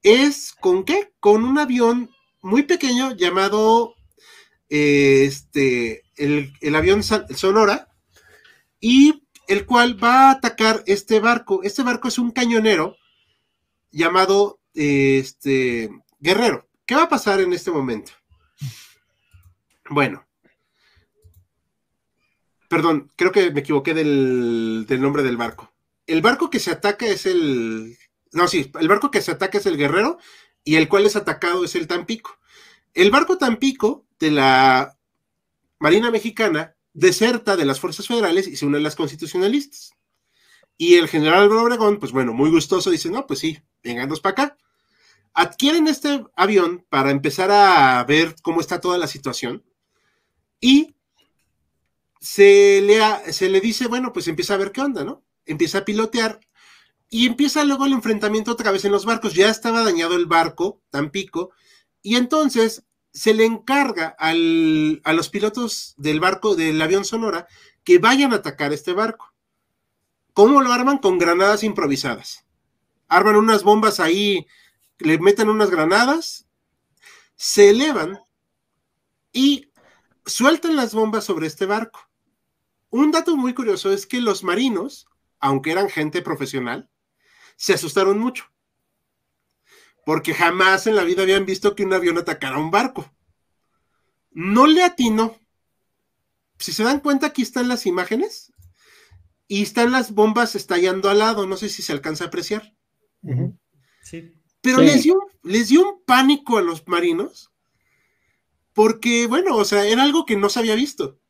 [0.02, 1.14] ¿Es con qué?
[1.20, 2.10] Con un avión
[2.44, 3.94] muy pequeño llamado
[4.68, 7.88] eh, este, el, el avión Sonora,
[8.80, 11.62] y el cual va a atacar este barco.
[11.62, 12.96] Este barco es un cañonero
[13.90, 15.90] llamado este,
[16.20, 16.68] Guerrero.
[16.84, 18.12] ¿Qué va a pasar en este momento?
[19.88, 20.26] Bueno,
[22.68, 25.72] perdón, creo que me equivoqué del, del, nombre del barco.
[26.06, 27.96] El barco que se ataca es el.
[28.32, 30.18] No, sí, el barco que se ataca es el Guerrero
[30.64, 32.38] y el cual es atacado es el Tampico.
[32.94, 34.96] El barco Tampico de la
[35.78, 39.92] Marina Mexicana deserta de las fuerzas federales y se une a las constitucionalistas.
[40.76, 44.56] Y el general Obregón, pues bueno, muy gustoso, dice, no, pues sí, venganos para acá.
[45.34, 49.64] Adquieren este avión para empezar a ver cómo está toda la situación
[50.60, 50.94] y
[52.20, 55.22] se le, se le dice, bueno, pues empieza a ver qué onda, ¿no?
[55.44, 56.40] Empieza a pilotear
[57.14, 59.34] y empieza luego el enfrentamiento otra vez en los barcos.
[59.34, 61.52] Ya estaba dañado el barco, Tampico,
[62.02, 67.46] y entonces se le encarga a los pilotos del barco, del avión Sonora,
[67.84, 69.32] que vayan a atacar este barco.
[70.32, 70.98] ¿Cómo lo arman?
[70.98, 72.46] Con granadas improvisadas.
[73.06, 74.48] Arman unas bombas ahí,
[74.98, 76.48] le meten unas granadas,
[77.36, 78.18] se elevan
[79.32, 79.70] y
[80.26, 82.10] sueltan las bombas sobre este barco.
[82.90, 85.06] Un dato muy curioso es que los marinos,
[85.38, 86.90] aunque eran gente profesional,
[87.56, 88.44] se asustaron mucho
[90.04, 93.10] porque jamás en la vida habían visto que un avión atacara un barco.
[94.30, 95.38] No le atinó.
[96.58, 98.52] Si se dan cuenta, aquí están las imágenes
[99.48, 101.46] y están las bombas estallando al lado.
[101.46, 102.74] No sé si se alcanza a apreciar.
[104.02, 104.40] sí.
[104.60, 107.52] Pero Les, dio, les dio un pánico a los marinos
[108.72, 111.20] porque, bueno, o sea, era algo que no se había visto.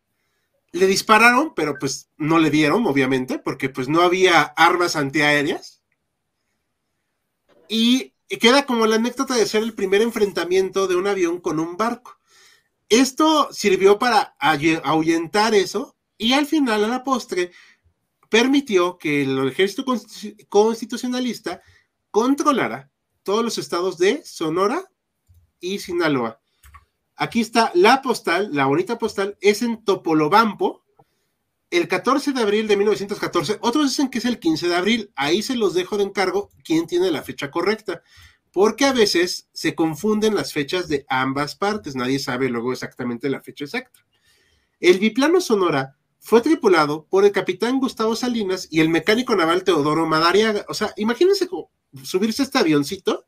[0.71, 5.74] Le dispararon, pero pues no le dieron, obviamente, porque pues no había armas antiaéreas.
[7.69, 11.77] Y queda como la anécdota de ser el primer enfrentamiento de un avión con un
[11.77, 12.19] barco.
[12.89, 17.51] Esto sirvió para ahuyentar eso y al final, a la postre,
[18.29, 19.85] permitió que el ejército
[20.49, 21.63] constitucionalista
[22.11, 22.91] controlara
[23.23, 24.89] todos los estados de Sonora
[25.61, 26.41] y Sinaloa.
[27.17, 30.84] Aquí está la postal, la bonita postal, es en Topolobampo,
[31.75, 35.43] el 14 de abril de 1914, otros dicen que es el 15 de abril, ahí
[35.43, 38.01] se los dejo de encargo quién tiene la fecha correcta,
[38.53, 43.41] porque a veces se confunden las fechas de ambas partes, nadie sabe luego exactamente la
[43.41, 44.07] fecha exacta.
[44.79, 50.07] El biplano Sonora fue tripulado por el capitán Gustavo Salinas y el mecánico naval Teodoro
[50.07, 50.65] Madariaga.
[50.69, 51.49] O sea, imagínense
[52.05, 53.27] subirse a este avioncito,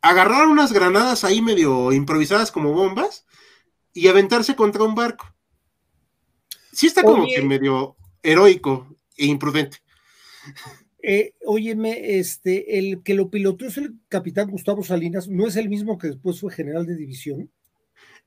[0.00, 3.26] agarrar unas granadas ahí medio improvisadas como bombas
[3.92, 5.33] y aventarse contra un barco
[6.74, 9.78] sí está como que medio heroico e imprudente.
[11.06, 15.68] Eh, óyeme, este, el que lo pilotó es el capitán Gustavo Salinas, ¿no es el
[15.68, 17.50] mismo que después fue general de división?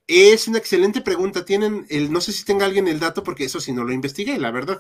[0.05, 1.43] Es una excelente pregunta.
[1.43, 4.37] Tienen el, no sé si tenga alguien el dato, porque eso sí no lo investigué,
[4.37, 4.79] la verdad.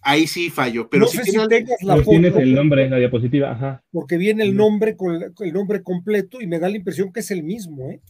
[0.00, 1.18] Ahí sí fallo, pero si,
[1.48, 3.84] tengas la foto, tienes el nombre en la diapositiva, ajá.
[3.92, 7.30] Porque viene el nombre con el nombre completo y me da la impresión que es
[7.30, 8.00] el mismo, ¿eh?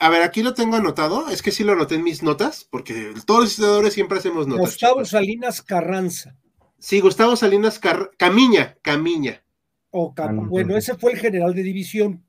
[0.00, 1.28] A ver, aquí lo tengo anotado.
[1.28, 4.64] Es que sí lo anoté en mis notas, porque todos los historiadores siempre hacemos notas.
[4.64, 6.38] Gustavo Salinas Carranza.
[6.78, 7.78] Sí, Gustavo Salinas
[8.16, 9.44] Camiña, Camiña.
[9.92, 12.24] Ah, bueno, ese fue el general de división.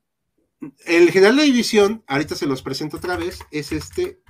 [0.84, 4.20] El general de división, ahorita se los presento otra vez, es este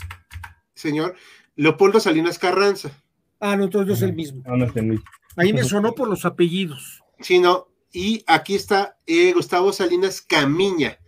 [0.75, 1.17] señor
[1.57, 3.03] Leopoldo Salinas Carranza.
[3.41, 4.43] Ah, no, entonces no es el mismo.
[4.47, 5.05] No, no es el mismo.
[5.37, 7.03] Ahí me sonó por los apellidos.
[7.19, 7.67] Sí, no.
[7.91, 10.99] Y aquí está eh, Gustavo Salinas Camiña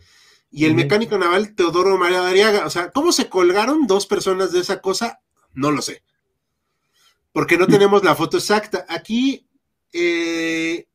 [0.56, 2.64] y el mecánico naval Teodoro María Dariaga.
[2.64, 5.20] O sea, ¿cómo se colgaron dos personas de esa cosa?
[5.52, 6.04] No lo sé.
[7.32, 8.86] Porque no tenemos la foto exacta.
[8.88, 9.48] Aquí,
[9.92, 10.86] eh,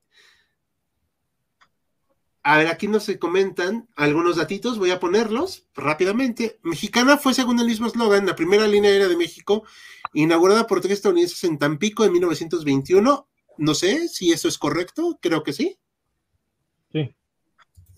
[2.42, 6.58] a ver, aquí nos comentan algunos datitos, voy a ponerlos rápidamente.
[6.64, 9.66] Mexicana fue, según el mismo eslogan, la primera línea aérea de México,
[10.14, 13.28] inaugurada por tres estadounidenses en Tampico en 1921.
[13.58, 15.66] No sé si eso es correcto, creo que sí.
[15.66, 15.80] Sí.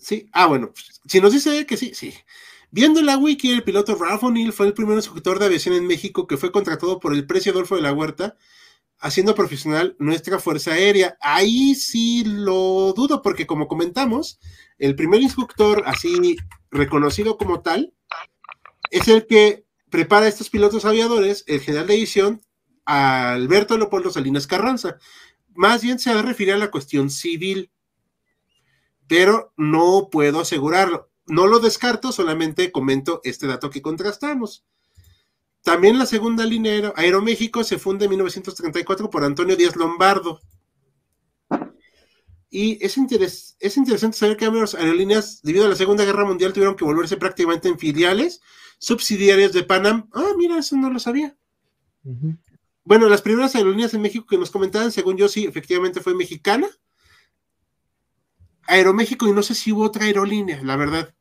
[0.02, 0.72] Sí, ah, bueno,
[1.06, 2.12] si nos dice que sí, sí.
[2.72, 6.26] Viendo la wiki, el piloto Ralph O'Neill fue el primer instructor de aviación en México
[6.26, 8.36] que fue contratado por el precio Adolfo de la Huerta,
[8.98, 11.16] haciendo profesional nuestra Fuerza Aérea.
[11.20, 14.40] Ahí sí lo dudo, porque como comentamos,
[14.76, 16.36] el primer instructor así
[16.72, 17.94] reconocido como tal
[18.90, 22.40] es el que prepara a estos pilotos aviadores el general de división
[22.86, 24.98] Alberto Leopoldo Salinas Carranza.
[25.54, 27.70] Más bien se refiere a la cuestión civil,
[29.08, 31.10] pero no puedo asegurarlo.
[31.26, 34.64] No lo descarto, solamente comento este dato que contrastamos.
[35.62, 40.40] También la segunda línea Aeroméxico se funda en 1934 por Antonio Díaz Lombardo.
[42.50, 42.98] Y es,
[43.60, 47.16] es interesante saber que ambas aerolíneas, debido a la Segunda Guerra Mundial, tuvieron que volverse
[47.16, 48.42] prácticamente en filiales
[48.82, 50.10] subsidiarias de Panam.
[50.12, 51.36] Ah, mira, eso no lo sabía.
[52.84, 56.68] Bueno, las primeras aerolíneas en México que nos comentaban, según yo, sí, efectivamente fue mexicana.
[58.66, 61.14] Aeroméxico y no sé si hubo otra aerolínea, la verdad.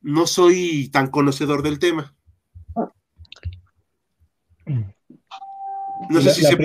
[0.00, 2.14] No soy tan conocedor del tema.
[6.10, 6.56] No sé si se...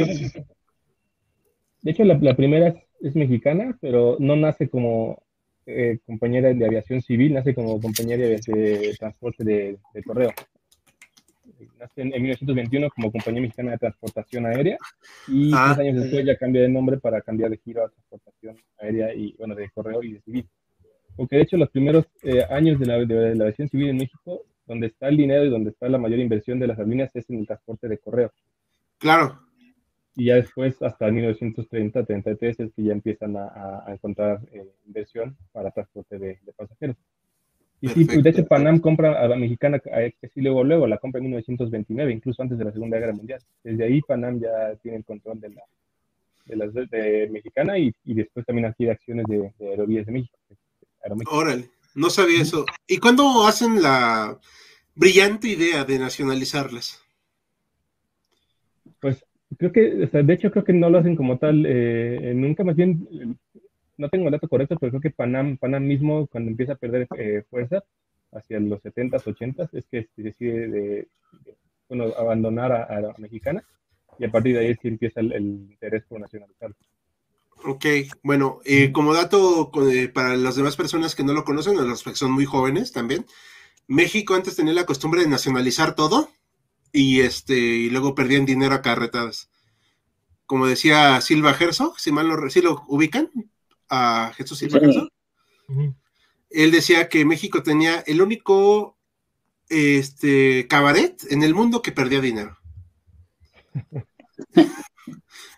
[1.82, 5.24] De hecho, la, primera es, mexicana, pero no nace como
[5.66, 10.32] eh, compañera de aviación civil, nace como compañera de, transporte de, correo.
[11.80, 14.78] Nace en, 1921 como compañía mexicana de transportación aérea
[15.28, 15.74] y ah.
[15.76, 19.34] tres años después ya cambia de nombre para cambiar de giro a transportación aérea y,
[19.38, 20.48] bueno, de correo y de civil.
[21.16, 24.46] Porque de hecho los primeros eh, años de la, de la aviación civil en México,
[24.66, 27.40] donde está el dinero y donde está la mayor inversión de las aerolíneas es en
[27.40, 28.32] el transporte de correo.
[29.00, 29.40] Claro.
[30.16, 35.72] Y ya después, hasta 1930, 33, es que ya empiezan a, encontrar eh, inversión para
[35.72, 36.98] transporte de, pasajeros.
[37.82, 40.98] Y sí, pues, de hecho Panam compra a la mexicana, que sí luego, luego la
[40.98, 43.42] compra en 1929, incluso antes de la Segunda Guerra Mundial.
[43.64, 45.62] Desde ahí Panam ya tiene el control de la
[46.46, 50.38] de, las, de, mexicana y, y, después también adquiere acciones de, de Aerovías de México.
[51.32, 52.66] Órale, no sabía eso.
[52.88, 54.38] ¿Y cuándo hacen la
[54.96, 57.02] brillante idea de nacionalizarlas?
[59.00, 59.24] Pues
[59.58, 63.08] creo que, de hecho creo que no lo hacen como tal, eh, nunca más bien,
[64.00, 67.08] no tengo el dato correcto, pero creo que Panam, Panam mismo cuando empieza a perder
[67.18, 67.84] eh, fuerza
[68.32, 71.08] hacia los 70s, 80s, es que decide de,
[71.90, 73.64] bueno, abandonar a, la mexicana
[74.18, 76.74] y a partir de ahí es que empieza el, interés por nacionalizar.
[77.66, 77.86] Ok,
[78.24, 79.70] bueno, eh, como dato
[80.14, 83.26] para las demás personas que no lo conocen, los que son muy jóvenes también,
[83.88, 86.30] México antes tenía la costumbre de nacionalizar todo,
[86.92, 89.50] y este y luego perdían dinero a carretadas.
[90.46, 93.30] Como decía Silva Gerso, si mal no lo ubican,
[93.90, 94.80] a Jesús Silva.
[96.50, 98.98] Él decía que México tenía el único
[99.70, 102.58] este cabaret en el mundo que perdía dinero.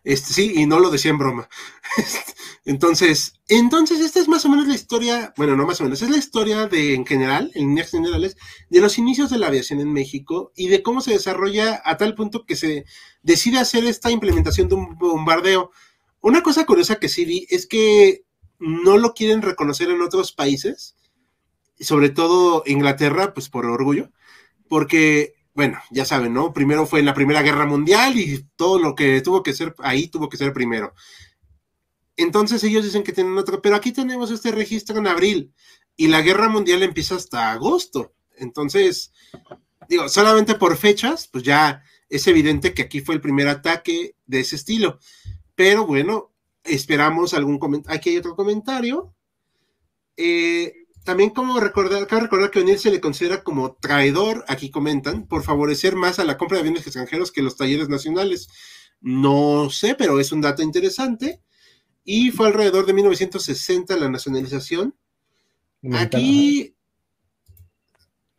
[0.04, 1.48] Este, sí, y no lo decía en broma.
[2.66, 6.10] Entonces, entonces esta es más o menos la historia, bueno, no más o menos, es
[6.12, 8.38] la historia de, en general, en líneas generales,
[8.70, 12.14] de los inicios de la aviación en México y de cómo se desarrolla a tal
[12.14, 12.86] punto que se
[13.24, 15.72] decide hacer esta implementación de un bombardeo.
[16.22, 18.24] Una cosa curiosa que sí vi es que
[18.60, 20.96] no lo quieren reconocer en otros países,
[21.80, 24.12] sobre todo Inglaterra, pues por orgullo,
[24.70, 26.54] porque bueno, ya saben, ¿no?
[26.54, 30.08] Primero fue en la Primera Guerra Mundial y todo lo que tuvo que ser ahí
[30.08, 30.94] tuvo que ser primero.
[32.16, 35.54] Entonces ellos dicen que tienen otro, pero aquí tenemos este registro en abril
[35.98, 38.14] y la Guerra Mundial empieza hasta agosto.
[38.38, 39.12] Entonces,
[39.90, 44.40] digo, solamente por fechas, pues ya es evidente que aquí fue el primer ataque de
[44.42, 45.00] ese estilo.
[45.62, 46.32] Pero bueno,
[46.64, 47.96] esperamos algún comentario.
[47.96, 49.14] Aquí hay otro comentario.
[50.18, 55.28] Eh, también como recordar, cabe recordar que O'Neill se le considera como traidor, aquí comentan,
[55.28, 58.50] por favorecer más a la compra de bienes extranjeros que los talleres nacionales.
[59.02, 61.44] No sé, pero es un dato interesante.
[62.04, 64.96] Y fue alrededor de 1960 la nacionalización.
[65.94, 66.76] Aquí,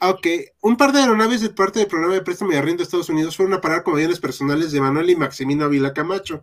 [0.00, 0.26] ok,
[0.60, 3.36] un par de aeronaves de parte del programa de préstamo y arriendo de Estados Unidos
[3.36, 6.42] fueron a parar como aviones personales de Manuel y Maximino Avila Camacho.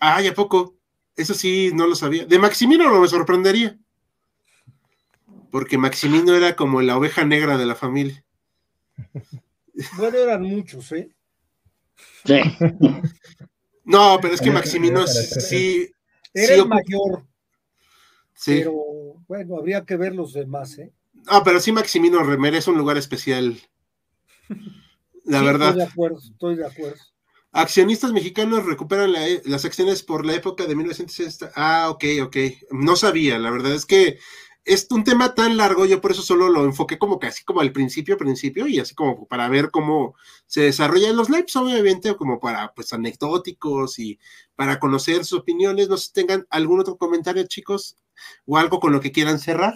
[0.00, 0.76] Ay, ¿a poco?
[1.14, 2.26] Eso sí, no lo sabía.
[2.26, 3.78] De Maximino no me sorprendería
[5.50, 8.24] porque Maximino era como la oveja negra de la familia.
[9.96, 11.10] Bueno, eran muchos, ¿eh?
[12.24, 12.40] Sí.
[13.84, 15.90] No, pero es que Maximino sí.
[16.32, 17.24] Era el mayor.
[18.34, 18.58] Sí.
[18.58, 18.74] Pero
[19.26, 20.92] bueno, habría que ver los demás, ¿eh?
[21.26, 23.58] Ah, pero sí, Maximino merece un lugar especial.
[25.24, 25.70] La verdad.
[25.70, 27.02] Estoy de acuerdo, estoy de acuerdo.
[27.52, 29.12] Accionistas mexicanos recuperan
[29.44, 31.52] las acciones por la época de 1960.
[31.56, 32.36] Ah, ok, ok.
[32.70, 34.18] No sabía, la verdad es que
[34.64, 37.60] es un tema tan largo, yo por eso solo lo enfoqué como que así como
[37.60, 40.14] al principio, principio, y así como para ver cómo
[40.46, 44.18] se desarrollan los lives, obviamente, como para pues anecdóticos y
[44.54, 45.88] para conocer sus opiniones.
[45.88, 47.96] No sé si tengan algún otro comentario, chicos,
[48.46, 49.74] o algo con lo que quieran cerrar.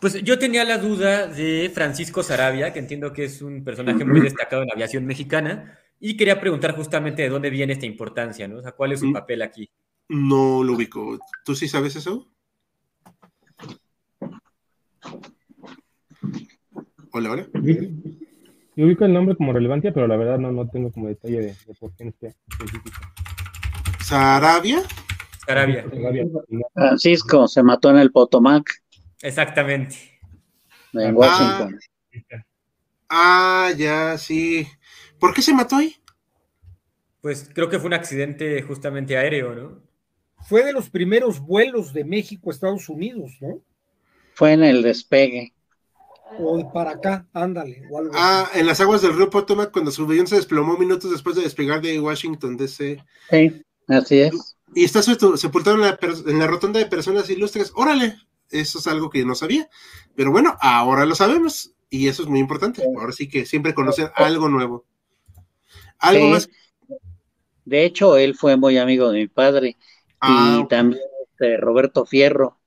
[0.00, 4.22] Pues yo tenía la duda de Francisco Sarabia, que entiendo que es un personaje muy
[4.22, 8.56] destacado en la aviación mexicana, y quería preguntar justamente de dónde viene esta importancia, ¿no?
[8.58, 9.12] O sea, ¿cuál es su mm.
[9.12, 9.70] papel aquí?
[10.08, 11.18] No lo ubico.
[11.44, 12.26] ¿Tú sí sabes eso?
[17.12, 17.46] Hola, hola.
[18.76, 21.56] Yo ubico el nombre como relevancia, pero la verdad no, no tengo como detalle de,
[21.78, 23.00] por qué en este específico.
[24.02, 24.82] ¿Sarabia?
[25.46, 25.84] Sarabia.
[26.72, 28.70] Francisco se mató en el Potomac.
[29.20, 29.96] Exactamente.
[30.94, 31.78] En Washington.
[33.08, 34.66] Ah, ya, sí.
[35.20, 35.94] ¿Por qué se mató ahí?
[37.20, 39.82] Pues creo que fue un accidente justamente aéreo, ¿no?
[40.48, 43.60] Fue de los primeros vuelos de México a Estados Unidos, ¿no?
[44.34, 45.52] Fue en el despegue.
[46.38, 47.82] O para acá, ándale.
[48.14, 51.42] ah, en las aguas del río Potomac, cuando su avión se desplomó minutos después de
[51.42, 53.04] despegar de Washington DC.
[53.30, 54.56] Sí, así es.
[54.74, 57.72] Y está sepultado en la, en la rotonda de personas ilustres.
[57.74, 58.16] Órale,
[58.48, 59.68] eso es algo que no sabía.
[60.14, 61.74] Pero bueno, ahora lo sabemos.
[61.90, 62.82] Y eso es muy importante.
[62.96, 64.86] Ahora sí que siempre conocer algo nuevo.
[66.00, 66.48] Algo más.
[67.64, 69.68] De hecho, él fue muy amigo de mi padre.
[69.70, 69.76] y
[70.20, 71.02] ah, también
[71.40, 72.58] este, Roberto Fierro,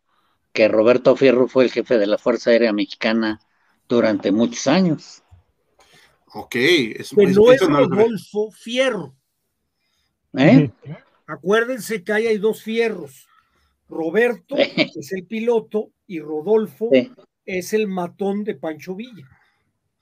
[0.52, 3.40] que Roberto Fierro fue el jefe de la Fuerza Aérea Mexicana
[3.88, 5.24] durante muchos años.
[6.34, 9.16] Ok, eso, no es Rodolfo Fierro.
[10.36, 10.72] ¿Eh?
[11.28, 13.28] Acuérdense que ahí hay dos fierros.
[13.88, 16.90] Roberto es el piloto y Rodolfo
[17.46, 19.28] es el matón de Pancho Villa.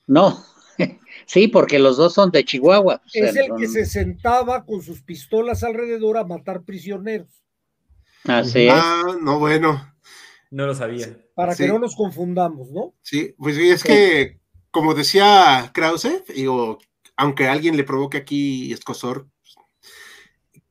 [0.08, 0.46] No,
[1.26, 3.02] sí, porque los dos son de Chihuahua.
[3.14, 7.44] Es el que se sentaba con sus pistolas alrededor a matar prisioneros.
[8.26, 8.74] Así es.
[8.76, 9.94] Ah, no, bueno.
[10.52, 11.18] No lo sabía.
[11.34, 12.94] Para que no nos confundamos, ¿no?
[13.02, 16.78] Sí, pues sí, es que, como decía Krause, digo,
[17.16, 19.28] aunque alguien le provoque aquí escosor,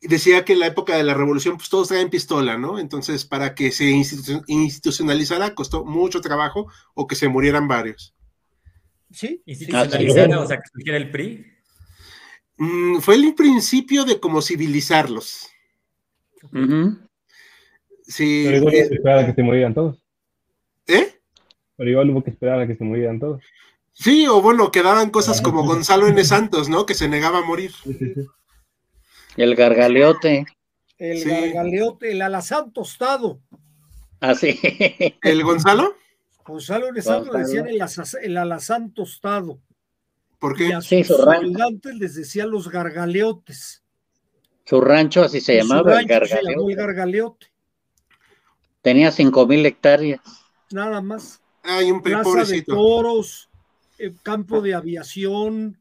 [0.00, 2.78] decía que en la época de la revolución, pues todos traen pistola, ¿no?
[2.78, 3.90] Entonces, para que se
[4.46, 8.14] institucionalizara, costó mucho trabajo o que se murieran varios.
[9.10, 9.42] Sí.
[9.46, 11.46] ¿Institucionalizara, o sea, que surgiera el PRI?
[12.56, 15.48] Mm, fue el principio de como civilizarlos.
[18.06, 18.44] Sí.
[18.44, 20.02] Pero igual hubo que esperar a que se murieran todos.
[20.86, 21.14] ¿Eh?
[21.76, 23.42] Pero igual hubo que esperar a que se murieran todos.
[23.92, 26.22] Sí, o bueno, quedaban cosas como Gonzalo N.
[26.24, 26.86] Santos, ¿no?
[26.86, 27.72] Que se negaba a morir.
[27.82, 28.26] Sí, sí, sí.
[29.36, 30.46] El gargaleote.
[30.98, 33.40] El gargaleote, el alazán tostado.
[34.20, 34.58] Así.
[34.62, 35.94] Ah, ¿El Gonzalo?
[36.44, 37.80] Gonzalo Alessandro decían el,
[38.22, 39.60] el, alazán tostado.
[40.38, 40.68] ¿Por qué?
[40.68, 43.82] Y a sus ayudantes les decían los gargaleotes.
[44.64, 46.72] Su rancho así se llamaba, el gargaleote.
[46.72, 47.46] el gargaleote.
[48.82, 50.20] Tenía cinco mil hectáreas.
[50.70, 51.42] Nada más.
[51.62, 53.50] Hay un Plaza de toros,
[53.98, 55.78] eh, campo de aviación,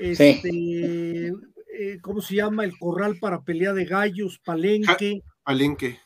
[0.00, 2.64] este, eh, ¿cómo se llama?
[2.64, 5.22] El corral para pelea de gallos, palenque.
[5.44, 6.00] palenque.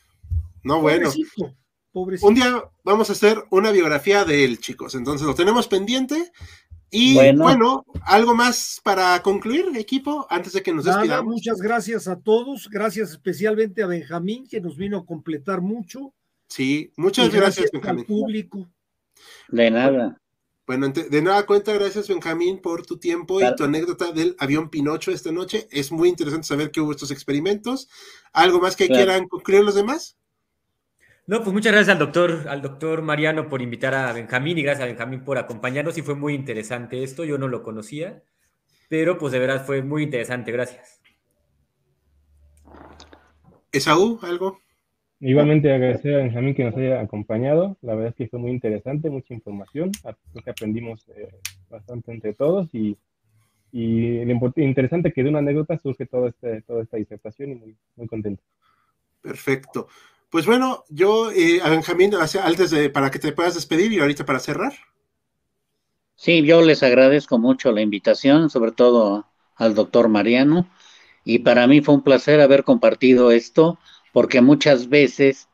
[0.63, 1.09] No, bueno.
[1.09, 1.55] Pobrecito.
[1.93, 4.95] Un día vamos a hacer una biografía de él, chicos.
[4.95, 6.31] Entonces lo tenemos pendiente.
[6.93, 11.33] Y bueno, algo más para concluir, equipo, antes de que nos despidamos.
[11.33, 16.13] muchas gracias a todos, gracias especialmente a Benjamín, que nos vino a completar mucho.
[16.49, 18.01] Sí, muchas gracias, Benjamín.
[18.01, 18.69] Al público.
[19.47, 20.21] De nada.
[20.67, 25.11] Bueno, de nueva cuenta, gracias Benjamín por tu tiempo y tu anécdota del avión Pinocho
[25.11, 25.67] esta noche.
[25.71, 27.89] Es muy interesante saber que hubo estos experimentos.
[28.33, 30.17] ¿Algo más que quieran concluir los demás?
[31.27, 34.83] No, pues muchas gracias al doctor, al doctor Mariano por invitar a Benjamín y gracias
[34.83, 38.23] a Benjamín por acompañarnos y fue muy interesante esto, yo no lo conocía,
[38.89, 41.01] pero pues de verdad fue muy interesante, gracias.
[43.71, 44.59] Esaú, ¿algo?
[45.21, 47.77] Igualmente agradecer a Benjamín que nos haya acompañado.
[47.81, 49.91] La verdad es que fue muy interesante, mucha información.
[50.01, 51.29] Creo que aprendimos eh,
[51.69, 52.97] bastante entre todos y,
[53.71, 57.77] y lo interesante que de una anécdota surge toda, este, toda esta disertación y muy,
[57.95, 58.41] muy contento.
[59.21, 59.87] Perfecto.
[60.31, 64.39] Pues bueno, yo eh, Benjamín, antes de para que te puedas despedir y ahorita para
[64.39, 64.73] cerrar.
[66.15, 69.25] Sí, yo les agradezco mucho la invitación, sobre todo
[69.55, 70.69] al doctor Mariano.
[71.25, 73.77] Y para mí fue un placer haber compartido esto
[74.13, 75.49] porque muchas veces,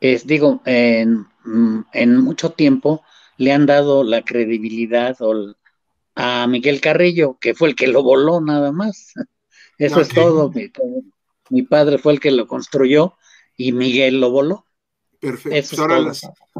[0.00, 1.26] es, digo, en,
[2.22, 3.02] mucho tiempo
[3.38, 5.16] le han dado la credibilidad
[6.14, 9.14] a Miguel Carrillo, que fue el que lo voló nada más.
[9.78, 10.52] Eso es todo.
[11.48, 13.14] Mi, padre fue el que lo construyó
[13.60, 14.64] y Miguel lo voló.
[15.18, 15.82] Perfecto.
[15.82, 16.12] ahora,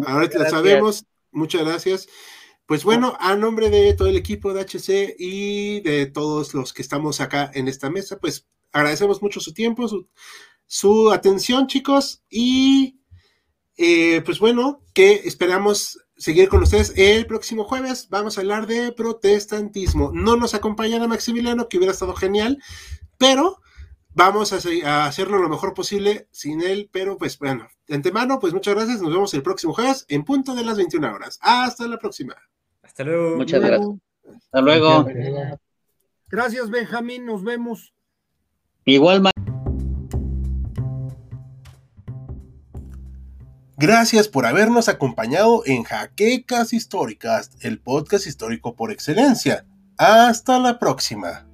[0.07, 1.07] ahora sabemos.
[1.33, 2.09] Muchas gracias.
[2.67, 6.83] Pues bueno, a nombre de todo el equipo de HC y de todos los que
[6.83, 10.09] estamos acá en esta mesa, pues agradecemos mucho su tiempo, su,
[10.67, 12.23] su atención, chicos.
[12.29, 13.01] Y
[13.79, 18.09] eh, pues bueno, que esperamos seguir con ustedes el próximo jueves.
[18.11, 20.11] Vamos a hablar de protestantismo.
[20.13, 22.63] No nos acompañará Maximiliano, que hubiera estado genial,
[23.17, 23.57] pero
[24.15, 26.89] vamos a, hacerlo lo mejor posible sin él.
[26.93, 29.01] Pero pues bueno, de antemano, pues muchas gracias.
[29.01, 31.39] Nos vemos el próximo jueves en punto de las 21 horas.
[31.43, 32.37] Hasta la próxima.
[32.83, 33.37] Hasta luego.
[33.37, 33.91] Muchas gracias.
[34.37, 35.07] Hasta luego.
[36.29, 37.27] Gracias, Benjamín.
[37.27, 37.93] Nos vemos.
[38.85, 39.23] Igual,
[43.83, 49.65] Gracias por habernos acompañado en Jaquecas Históricas, el podcast histórico por excelencia.
[49.97, 51.47] Hasta la próxima.